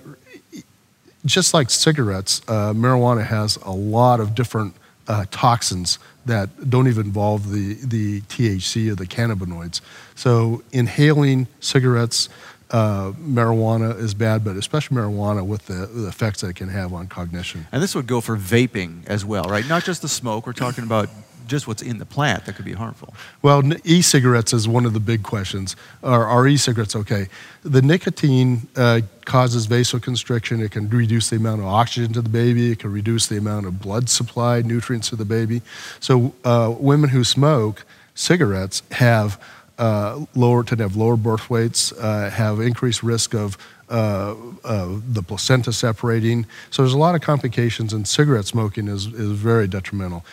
just 1.25 1.53
like 1.53 1.69
cigarettes, 1.69 2.41
uh, 2.47 2.71
marijuana 2.71 3.25
has 3.25 3.57
a 3.57 3.71
lot 3.71 4.21
of 4.21 4.33
different 4.33 4.75
uh, 5.07 5.25
toxins 5.31 5.99
that 6.25 6.69
don't 6.69 6.87
even 6.87 7.07
involve 7.07 7.51
the, 7.51 7.75
the 7.75 8.21
THC 8.21 8.91
or 8.91 8.95
the 8.95 9.05
cannabinoids. 9.05 9.81
So 10.15 10.63
inhaling 10.71 11.47
cigarettes, 11.59 12.29
uh, 12.71 13.11
marijuana 13.11 13.97
is 13.99 14.13
bad, 14.13 14.43
but 14.43 14.55
especially 14.55 14.97
marijuana 14.97 15.45
with 15.45 15.67
the, 15.67 15.85
the 15.85 16.07
effects 16.07 16.41
that 16.41 16.49
it 16.49 16.55
can 16.55 16.69
have 16.69 16.93
on 16.93 17.07
cognition. 17.07 17.67
And 17.71 17.81
this 17.81 17.93
would 17.93 18.07
go 18.07 18.21
for 18.21 18.35
vaping 18.35 19.05
as 19.07 19.23
well, 19.23 19.43
right? 19.43 19.67
Not 19.67 19.83
just 19.83 20.01
the 20.01 20.09
smoke. 20.09 20.47
We're 20.47 20.53
talking 20.53 20.83
about 20.83 21.09
just 21.47 21.67
what's 21.67 21.81
in 21.81 21.97
the 21.97 22.05
plant 22.05 22.45
that 22.45 22.55
could 22.55 22.65
be 22.65 22.73
harmful. 22.73 23.13
Well, 23.41 23.63
e-cigarettes 23.83 24.53
is 24.53 24.67
one 24.67 24.85
of 24.85 24.93
the 24.93 24.99
big 24.99 25.23
questions. 25.23 25.75
Are, 26.03 26.25
are 26.25 26.47
e-cigarettes 26.47 26.95
okay? 26.95 27.27
The 27.63 27.81
nicotine 27.81 28.67
uh, 28.75 29.01
causes 29.25 29.67
vasoconstriction. 29.67 30.63
It 30.63 30.71
can 30.71 30.89
reduce 30.89 31.29
the 31.29 31.37
amount 31.37 31.61
of 31.61 31.67
oxygen 31.67 32.13
to 32.13 32.21
the 32.21 32.29
baby. 32.29 32.71
It 32.71 32.79
can 32.79 32.91
reduce 32.91 33.27
the 33.27 33.37
amount 33.37 33.65
of 33.65 33.81
blood 33.81 34.09
supply, 34.09 34.61
nutrients 34.61 35.09
to 35.09 35.15
the 35.15 35.25
baby. 35.25 35.61
So 35.99 36.33
uh, 36.43 36.73
women 36.77 37.09
who 37.09 37.23
smoke 37.23 37.85
cigarettes 38.13 38.81
have 38.91 39.41
uh, 39.77 40.25
lower 40.35 40.63
tend 40.63 40.79
to 40.79 40.83
have 40.85 40.95
lower 40.95 41.17
birth 41.17 41.49
weights, 41.49 41.91
uh, 41.93 42.29
have 42.29 42.59
increased 42.59 43.03
risk 43.03 43.33
of 43.33 43.57
uh, 43.89 44.33
the 44.63 45.23
placenta 45.25 45.71
separating. 45.71 46.45
So 46.71 46.81
there's 46.81 46.93
a 46.93 46.97
lot 46.97 47.15
of 47.15 47.21
complications, 47.21 47.93
and 47.93 48.07
cigarette 48.07 48.45
smoking 48.45 48.87
is, 48.87 49.05
is 49.07 49.31
very 49.31 49.67
detrimental. 49.67 50.25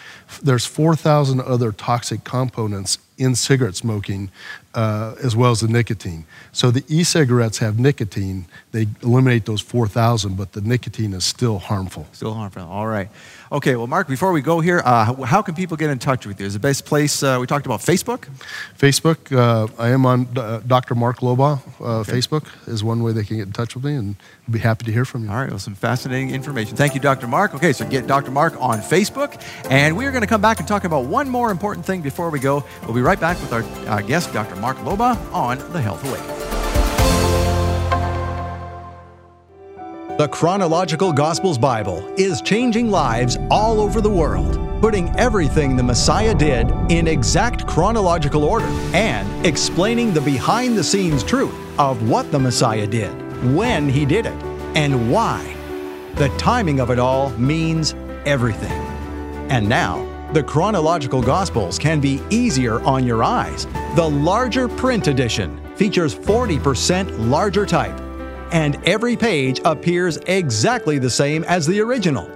There's 0.43 0.65
4,000 0.65 1.41
other 1.41 1.73
toxic 1.73 2.25
components 2.25 2.99
in 3.19 3.35
cigarette 3.35 3.77
smoking, 3.77 4.31
uh, 4.75 5.15
as 5.23 5.37
well 5.37 5.51
as 5.51 5.61
the 5.61 5.69
nicotine. 5.69 6.25
So 6.51 6.71
the 6.71 6.83
e-cigarettes 6.89 7.59
have 7.59 7.79
nicotine. 7.79 8.47
They 8.73 8.87
eliminate 9.03 9.45
those 9.45 9.61
4,000, 9.61 10.37
but 10.37 10.53
the 10.53 10.61
nicotine 10.61 11.13
is 11.13 11.25
still 11.25 11.59
harmful. 11.59 12.07
Still 12.13 12.35
harmful. 12.35 12.63
All 12.63 12.87
right. 12.87 13.11
Okay, 13.53 13.77
well, 13.77 13.87
Mark, 13.87 14.09
before 14.09 14.33
we 14.33 14.41
go 14.41 14.61
here, 14.61 14.81
uh, 14.83 15.13
how, 15.25 15.43
can 15.43 15.55
people 15.55 15.77
get 15.77 15.91
in 15.91 15.99
touch 15.99 16.25
with 16.25 16.41
you? 16.41 16.47
Is 16.47 16.55
the 16.55 16.59
best 16.59 16.87
place, 16.87 17.23
uh, 17.23 17.37
we 17.39 17.47
talked 17.47 17.67
about 17.67 17.81
Facebook? 17.81 18.27
Facebook, 18.79 19.31
uh, 19.31 19.71
I 19.79 19.91
am 19.91 20.07
on 20.07 20.27
uh, 20.39 20.63
Dr. 20.67 20.95
Mark 20.95 21.19
Lobaugh. 21.19 21.59
Uh, 21.79 22.03
Facebook 22.03 22.47
is 22.67 22.83
one 22.83 23.03
way 23.03 23.13
they 23.13 23.25
can 23.25 23.37
get 23.37 23.47
in 23.47 23.53
touch 23.53 23.75
with 23.75 23.85
me, 23.85 23.95
and 23.95 24.17
be 24.51 24.59
happy 24.59 24.87
to 24.87 24.93
hear 24.93 25.05
from 25.05 25.25
you. 25.25 25.31
All 25.31 25.37
right, 25.37 25.51
well, 25.51 25.59
some 25.59 25.75
fascinating 25.75 26.31
information. 26.31 26.79
Thank 26.79 26.95
you, 26.95 27.01
Dr. 27.01 27.27
Mark. 27.27 27.55
Okay, 27.55 27.75
so 27.75 27.87
get 27.87 28.07
Dr. 28.07 28.31
Mark 28.31 28.59
on 28.59 28.79
Facebook. 28.79 29.39
And 29.71 29.99
we 29.99 30.07
are 30.07 30.13
going 30.13 30.23
to 30.23 30.27
come 30.27 30.41
back 30.41 30.59
and 30.59 30.67
talk 30.67 30.85
about 30.85 31.05
one 31.05 31.29
more 31.29 31.51
important 31.51 31.85
thing 31.85 32.01
before 32.01 32.31
we 32.31 32.41
go. 32.41 32.65
We'll 32.85 32.95
be 32.95 33.03
right 33.03 33.21
back 33.21 33.39
with 33.43 33.53
our 33.53 33.65
uh, 33.87 34.01
guest, 34.01 34.33
Dr. 34.33 34.57
Mark 34.57 34.79
Lobaugh, 34.79 35.19
on 35.35 35.59
The 35.75 35.81
Health 35.83 36.03
Away. 36.09 36.52
The 40.19 40.29
Chronological 40.29 41.11
Gospels 41.11 41.57
Bible 41.57 42.07
is 42.19 42.43
changing 42.43 42.91
lives 42.91 43.39
all 43.51 43.81
over 43.81 44.03
the 44.03 44.11
world. 44.11 44.59
putting 44.83 45.09
everything 45.17 45.77
the 45.77 45.83
Messiah 45.83 46.35
did 46.35 46.69
in 46.91 47.07
exact 47.07 47.69
chronological 47.69 48.43
order 48.43 48.67
and 48.93 49.47
explaining 49.47 50.13
the 50.13 50.21
behind 50.21 50.77
the 50.77 50.83
scenes 50.83 51.23
truth 51.23 51.55
of 51.79 52.11
what 52.11 52.33
the 52.33 52.39
Messiah 52.39 52.85
did, 52.85 53.13
when 53.55 53.89
he 53.89 54.05
did 54.05 54.27
it, 54.27 54.43
and 54.75 55.11
why. 55.11 55.55
The 56.17 56.31
timing 56.31 56.81
of 56.81 56.91
it 56.91 56.99
all 56.99 57.31
means 57.39 57.95
everything. 58.27 58.73
And 59.51 59.69
now, 59.69 60.05
the 60.33 60.43
chronological 60.43 61.23
Gospels 61.23 61.79
can 61.79 62.01
be 62.01 62.21
easier 62.29 62.81
on 62.81 63.07
your 63.07 63.23
eyes. 63.23 63.67
The 63.95 64.11
larger 64.11 64.67
print 64.67 65.07
edition 65.07 65.61
features 65.77 66.13
40% 66.13 67.31
larger 67.31 67.65
type, 67.65 67.97
and 68.53 68.79
every 68.87 69.17
page 69.17 69.61
appears 69.65 70.19
exactly 70.27 70.99
the 70.99 71.11
same 71.11 71.43
as 71.45 71.67
the 71.67 71.81
original, 71.81 72.31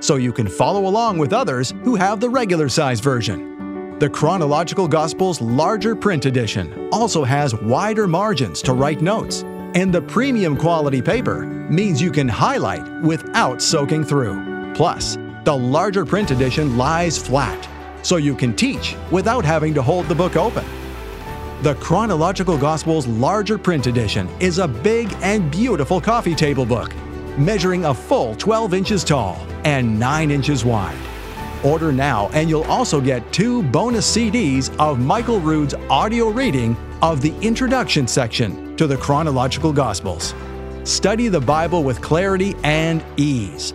so 0.00 0.16
you 0.16 0.32
can 0.32 0.46
follow 0.46 0.86
along 0.86 1.18
with 1.18 1.32
others 1.32 1.72
who 1.82 1.96
have 1.96 2.20
the 2.20 2.28
regular 2.28 2.68
size 2.68 3.00
version. 3.00 3.98
The 3.98 4.10
Chronological 4.10 4.88
Gospels 4.88 5.40
larger 5.40 5.94
print 5.94 6.26
edition 6.26 6.88
also 6.92 7.24
has 7.24 7.54
wider 7.54 8.06
margins 8.06 8.60
to 8.62 8.72
write 8.72 9.00
notes, 9.00 9.42
and 9.74 9.92
the 9.92 10.02
premium 10.02 10.56
quality 10.56 11.00
paper 11.00 11.46
means 11.46 12.02
you 12.02 12.10
can 12.10 12.28
highlight 12.28 13.02
without 13.02 13.62
soaking 13.62 14.04
through. 14.04 14.74
Plus, 14.74 15.16
the 15.44 15.56
larger 15.56 16.04
print 16.04 16.30
edition 16.30 16.76
lies 16.76 17.16
flat, 17.16 17.68
so 18.02 18.16
you 18.16 18.34
can 18.34 18.54
teach 18.54 18.96
without 19.10 19.44
having 19.44 19.72
to 19.74 19.82
hold 19.82 20.06
the 20.08 20.14
book 20.14 20.36
open. 20.36 20.64
The 21.62 21.76
Chronological 21.76 22.58
Gospels 22.58 23.06
larger 23.06 23.56
print 23.56 23.86
edition 23.86 24.28
is 24.40 24.58
a 24.58 24.66
big 24.66 25.14
and 25.22 25.48
beautiful 25.48 26.00
coffee 26.00 26.34
table 26.34 26.66
book, 26.66 26.92
measuring 27.38 27.84
a 27.84 27.94
full 27.94 28.34
12 28.34 28.74
inches 28.74 29.04
tall 29.04 29.46
and 29.62 29.96
9 29.96 30.32
inches 30.32 30.64
wide. 30.64 30.98
Order 31.62 31.92
now, 31.92 32.28
and 32.32 32.50
you'll 32.50 32.64
also 32.64 33.00
get 33.00 33.32
two 33.32 33.62
bonus 33.62 34.12
CDs 34.12 34.76
of 34.80 34.98
Michael 34.98 35.38
Rood's 35.38 35.74
audio 35.88 36.30
reading 36.30 36.76
of 37.00 37.20
the 37.20 37.32
introduction 37.42 38.08
section 38.08 38.76
to 38.76 38.88
the 38.88 38.96
Chronological 38.96 39.72
Gospels. 39.72 40.34
Study 40.82 41.28
the 41.28 41.40
Bible 41.40 41.84
with 41.84 42.00
clarity 42.00 42.56
and 42.64 43.04
ease. 43.16 43.72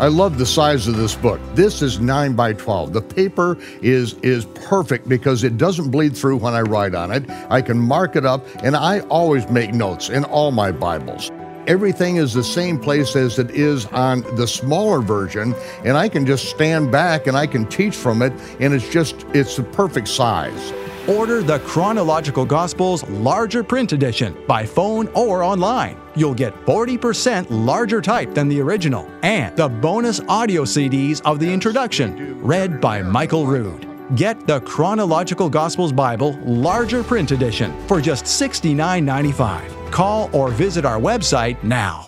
I 0.00 0.06
love 0.06 0.38
the 0.38 0.46
size 0.46 0.88
of 0.88 0.96
this 0.96 1.14
book. 1.14 1.38
This 1.54 1.82
is 1.82 2.00
9 2.00 2.34
by 2.34 2.54
12. 2.54 2.94
The 2.94 3.02
paper 3.02 3.58
is, 3.82 4.14
is 4.22 4.46
perfect 4.46 5.06
because 5.10 5.44
it 5.44 5.58
doesn't 5.58 5.90
bleed 5.90 6.16
through 6.16 6.38
when 6.38 6.54
I 6.54 6.62
write 6.62 6.94
on 6.94 7.12
it. 7.12 7.28
I 7.50 7.60
can 7.60 7.78
mark 7.78 8.16
it 8.16 8.24
up, 8.24 8.46
and 8.64 8.74
I 8.74 9.00
always 9.10 9.46
make 9.50 9.74
notes 9.74 10.08
in 10.08 10.24
all 10.24 10.52
my 10.52 10.72
Bibles. 10.72 11.30
Everything 11.66 12.16
is 12.16 12.32
the 12.32 12.42
same 12.42 12.78
place 12.78 13.14
as 13.14 13.38
it 13.38 13.50
is 13.50 13.84
on 13.88 14.22
the 14.36 14.46
smaller 14.46 15.02
version, 15.02 15.54
and 15.84 15.98
I 15.98 16.08
can 16.08 16.24
just 16.24 16.48
stand 16.48 16.90
back 16.90 17.26
and 17.26 17.36
I 17.36 17.46
can 17.46 17.66
teach 17.66 17.94
from 17.94 18.22
it, 18.22 18.32
and 18.58 18.72
it's 18.72 18.88
just, 18.88 19.26
it's 19.34 19.56
the 19.56 19.64
perfect 19.64 20.08
size. 20.08 20.72
Order 21.10 21.42
the 21.42 21.58
Chronological 21.60 22.44
Gospels 22.44 23.02
larger 23.08 23.64
print 23.64 23.90
edition 23.90 24.36
by 24.46 24.64
phone 24.64 25.08
or 25.08 25.42
online. 25.42 25.96
You'll 26.14 26.34
get 26.34 26.54
40% 26.64 27.48
larger 27.50 28.00
type 28.00 28.32
than 28.32 28.46
the 28.46 28.60
original 28.60 29.10
and 29.24 29.56
the 29.56 29.68
bonus 29.68 30.20
audio 30.28 30.62
CDs 30.62 31.20
of 31.24 31.40
the 31.40 31.52
introduction, 31.52 32.40
read 32.40 32.80
by 32.80 33.02
Michael 33.02 33.44
Rood. 33.44 33.88
Get 34.14 34.46
the 34.46 34.60
Chronological 34.60 35.50
Gospels 35.50 35.92
Bible 35.92 36.38
larger 36.44 37.02
print 37.02 37.32
edition 37.32 37.74
for 37.88 38.00
just 38.00 38.26
$69.95. 38.26 39.90
Call 39.90 40.30
or 40.32 40.50
visit 40.50 40.84
our 40.84 41.00
website 41.00 41.60
now. 41.64 42.06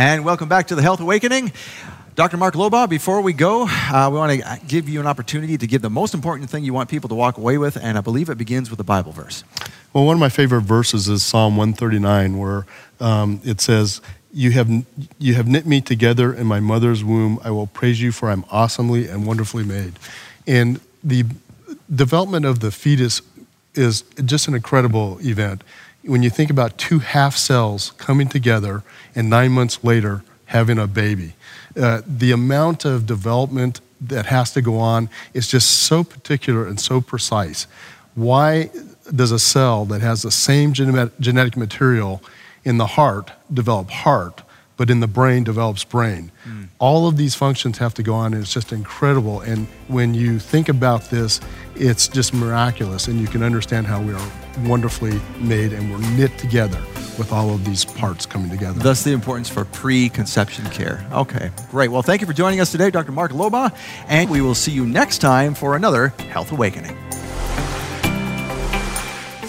And 0.00 0.24
welcome 0.24 0.48
back 0.48 0.68
to 0.68 0.74
the 0.74 0.80
Health 0.80 1.00
Awakening. 1.00 1.52
Dr. 2.14 2.38
Mark 2.38 2.54
Lobaugh, 2.54 2.88
before 2.88 3.20
we 3.20 3.34
go, 3.34 3.66
uh, 3.68 4.08
we 4.10 4.16
want 4.16 4.32
to 4.32 4.60
give 4.66 4.88
you 4.88 4.98
an 4.98 5.06
opportunity 5.06 5.58
to 5.58 5.66
give 5.66 5.82
the 5.82 5.90
most 5.90 6.14
important 6.14 6.48
thing 6.48 6.64
you 6.64 6.72
want 6.72 6.88
people 6.88 7.10
to 7.10 7.14
walk 7.14 7.36
away 7.36 7.58
with, 7.58 7.76
and 7.76 7.98
I 7.98 8.00
believe 8.00 8.30
it 8.30 8.38
begins 8.38 8.70
with 8.70 8.80
a 8.80 8.82
Bible 8.82 9.12
verse. 9.12 9.44
Well, 9.92 10.06
one 10.06 10.14
of 10.16 10.20
my 10.20 10.30
favorite 10.30 10.62
verses 10.62 11.06
is 11.06 11.22
Psalm 11.22 11.58
139, 11.58 12.38
where 12.38 12.64
um, 12.98 13.42
it 13.44 13.60
says, 13.60 14.00
you 14.32 14.52
have, 14.52 14.70
you 15.18 15.34
have 15.34 15.46
knit 15.46 15.66
me 15.66 15.82
together 15.82 16.32
in 16.32 16.46
my 16.46 16.60
mother's 16.60 17.04
womb. 17.04 17.38
I 17.44 17.50
will 17.50 17.66
praise 17.66 18.00
you, 18.00 18.10
for 18.10 18.30
I'm 18.30 18.46
awesomely 18.50 19.06
and 19.06 19.26
wonderfully 19.26 19.64
made. 19.64 19.98
And 20.46 20.80
the 21.04 21.26
development 21.94 22.46
of 22.46 22.60
the 22.60 22.70
fetus 22.70 23.20
is 23.74 24.00
just 24.24 24.48
an 24.48 24.54
incredible 24.54 25.18
event. 25.20 25.62
When 26.04 26.22
you 26.22 26.30
think 26.30 26.50
about 26.50 26.78
two 26.78 27.00
half 27.00 27.36
cells 27.36 27.92
coming 27.98 28.28
together 28.28 28.82
and 29.14 29.28
nine 29.28 29.52
months 29.52 29.84
later 29.84 30.22
having 30.46 30.78
a 30.78 30.86
baby, 30.86 31.34
uh, 31.76 32.02
the 32.06 32.32
amount 32.32 32.84
of 32.84 33.06
development 33.06 33.80
that 34.00 34.26
has 34.26 34.52
to 34.52 34.62
go 34.62 34.78
on 34.78 35.10
is 35.34 35.46
just 35.46 35.70
so 35.70 36.02
particular 36.02 36.66
and 36.66 36.80
so 36.80 37.00
precise. 37.00 37.66
Why 38.14 38.70
does 39.14 39.30
a 39.30 39.38
cell 39.38 39.84
that 39.86 40.00
has 40.00 40.22
the 40.22 40.30
same 40.30 40.72
genetic 40.72 41.56
material 41.56 42.22
in 42.64 42.78
the 42.78 42.86
heart 42.86 43.32
develop 43.52 43.90
heart, 43.90 44.42
but 44.76 44.90
in 44.90 45.00
the 45.00 45.06
brain 45.06 45.44
develops 45.44 45.84
brain? 45.84 46.32
Mm. 46.46 46.59
All 46.80 47.06
of 47.06 47.16
these 47.16 47.34
functions 47.34 47.78
have 47.78 47.94
to 47.94 48.02
go 48.02 48.14
on, 48.14 48.32
and 48.32 48.42
it's 48.42 48.52
just 48.52 48.72
incredible. 48.72 49.42
And 49.42 49.66
when 49.88 50.14
you 50.14 50.38
think 50.38 50.68
about 50.68 51.10
this, 51.10 51.40
it's 51.76 52.08
just 52.08 52.32
miraculous, 52.34 53.06
and 53.06 53.20
you 53.20 53.26
can 53.26 53.42
understand 53.42 53.86
how 53.86 54.00
we 54.02 54.14
are 54.14 54.32
wonderfully 54.60 55.20
made 55.38 55.72
and 55.72 55.90
we're 55.90 56.10
knit 56.16 56.36
together 56.38 56.80
with 57.18 57.32
all 57.32 57.50
of 57.50 57.64
these 57.64 57.84
parts 57.84 58.26
coming 58.26 58.50
together. 58.50 58.80
Thus, 58.80 59.02
the 59.02 59.12
importance 59.12 59.48
for 59.48 59.66
preconception 59.66 60.64
care. 60.70 61.06
Okay, 61.12 61.50
great. 61.70 61.88
Well, 61.88 62.02
thank 62.02 62.20
you 62.20 62.26
for 62.26 62.32
joining 62.32 62.60
us 62.60 62.72
today, 62.72 62.90
Dr. 62.90 63.12
Mark 63.12 63.32
Lobaugh 63.32 63.74
and 64.08 64.30
we 64.30 64.40
will 64.40 64.54
see 64.54 64.72
you 64.72 64.86
next 64.86 65.18
time 65.18 65.54
for 65.54 65.76
another 65.76 66.08
Health 66.30 66.52
Awakening. 66.52 66.96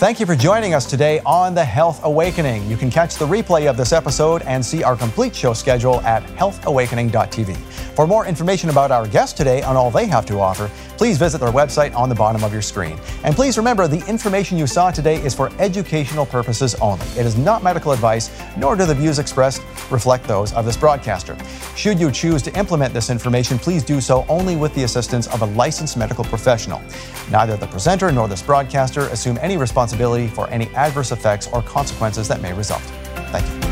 Thank 0.01 0.19
you 0.19 0.25
for 0.25 0.35
joining 0.35 0.73
us 0.73 0.87
today 0.87 1.19
on 1.27 1.53
the 1.53 1.63
Health 1.63 2.03
Awakening. 2.03 2.67
You 2.67 2.75
can 2.75 2.89
catch 2.89 3.17
the 3.17 3.27
replay 3.27 3.69
of 3.69 3.77
this 3.77 3.93
episode 3.93 4.41
and 4.47 4.65
see 4.65 4.81
our 4.81 4.95
complete 4.95 5.35
show 5.35 5.53
schedule 5.53 6.01
at 6.01 6.23
healthawakening.tv. 6.23 7.55
For 7.95 8.07
more 8.07 8.25
information 8.25 8.71
about 8.71 8.89
our 8.89 9.05
guests 9.05 9.37
today 9.37 9.61
and 9.61 9.77
all 9.77 9.91
they 9.91 10.07
have 10.07 10.25
to 10.25 10.39
offer, 10.39 10.71
please 10.97 11.19
visit 11.19 11.39
their 11.39 11.51
website 11.51 11.93
on 11.95 12.09
the 12.09 12.15
bottom 12.15 12.43
of 12.43 12.51
your 12.51 12.63
screen. 12.63 12.99
And 13.23 13.35
please 13.35 13.59
remember 13.59 13.87
the 13.87 14.03
information 14.07 14.57
you 14.57 14.65
saw 14.65 14.89
today 14.89 15.17
is 15.17 15.35
for 15.35 15.51
educational 15.59 16.25
purposes 16.25 16.73
only. 16.75 17.05
It 17.15 17.27
is 17.27 17.37
not 17.37 17.61
medical 17.61 17.91
advice, 17.91 18.31
nor 18.57 18.75
do 18.75 18.87
the 18.87 18.95
views 18.95 19.19
expressed 19.19 19.61
reflect 19.91 20.23
those 20.23 20.51
of 20.53 20.65
this 20.65 20.77
broadcaster. 20.77 21.37
Should 21.75 21.99
you 21.99 22.09
choose 22.11 22.41
to 22.43 22.57
implement 22.57 22.93
this 22.93 23.11
information, 23.11 23.59
please 23.59 23.83
do 23.83 24.01
so 24.01 24.25
only 24.29 24.55
with 24.55 24.73
the 24.73 24.83
assistance 24.83 25.27
of 25.27 25.43
a 25.43 25.45
licensed 25.45 25.95
medical 25.95 26.23
professional. 26.23 26.81
Neither 27.29 27.55
the 27.57 27.67
presenter 27.67 28.11
nor 28.11 28.27
this 28.27 28.41
broadcaster 28.41 29.01
assume 29.09 29.37
any 29.41 29.57
responsibility 29.91 30.27
for 30.27 30.49
any 30.49 30.67
adverse 30.75 31.11
effects 31.11 31.47
or 31.47 31.61
consequences 31.61 32.27
that 32.27 32.41
may 32.41 32.53
result. 32.53 32.81
Thank 33.31 33.65
you. 33.65 33.70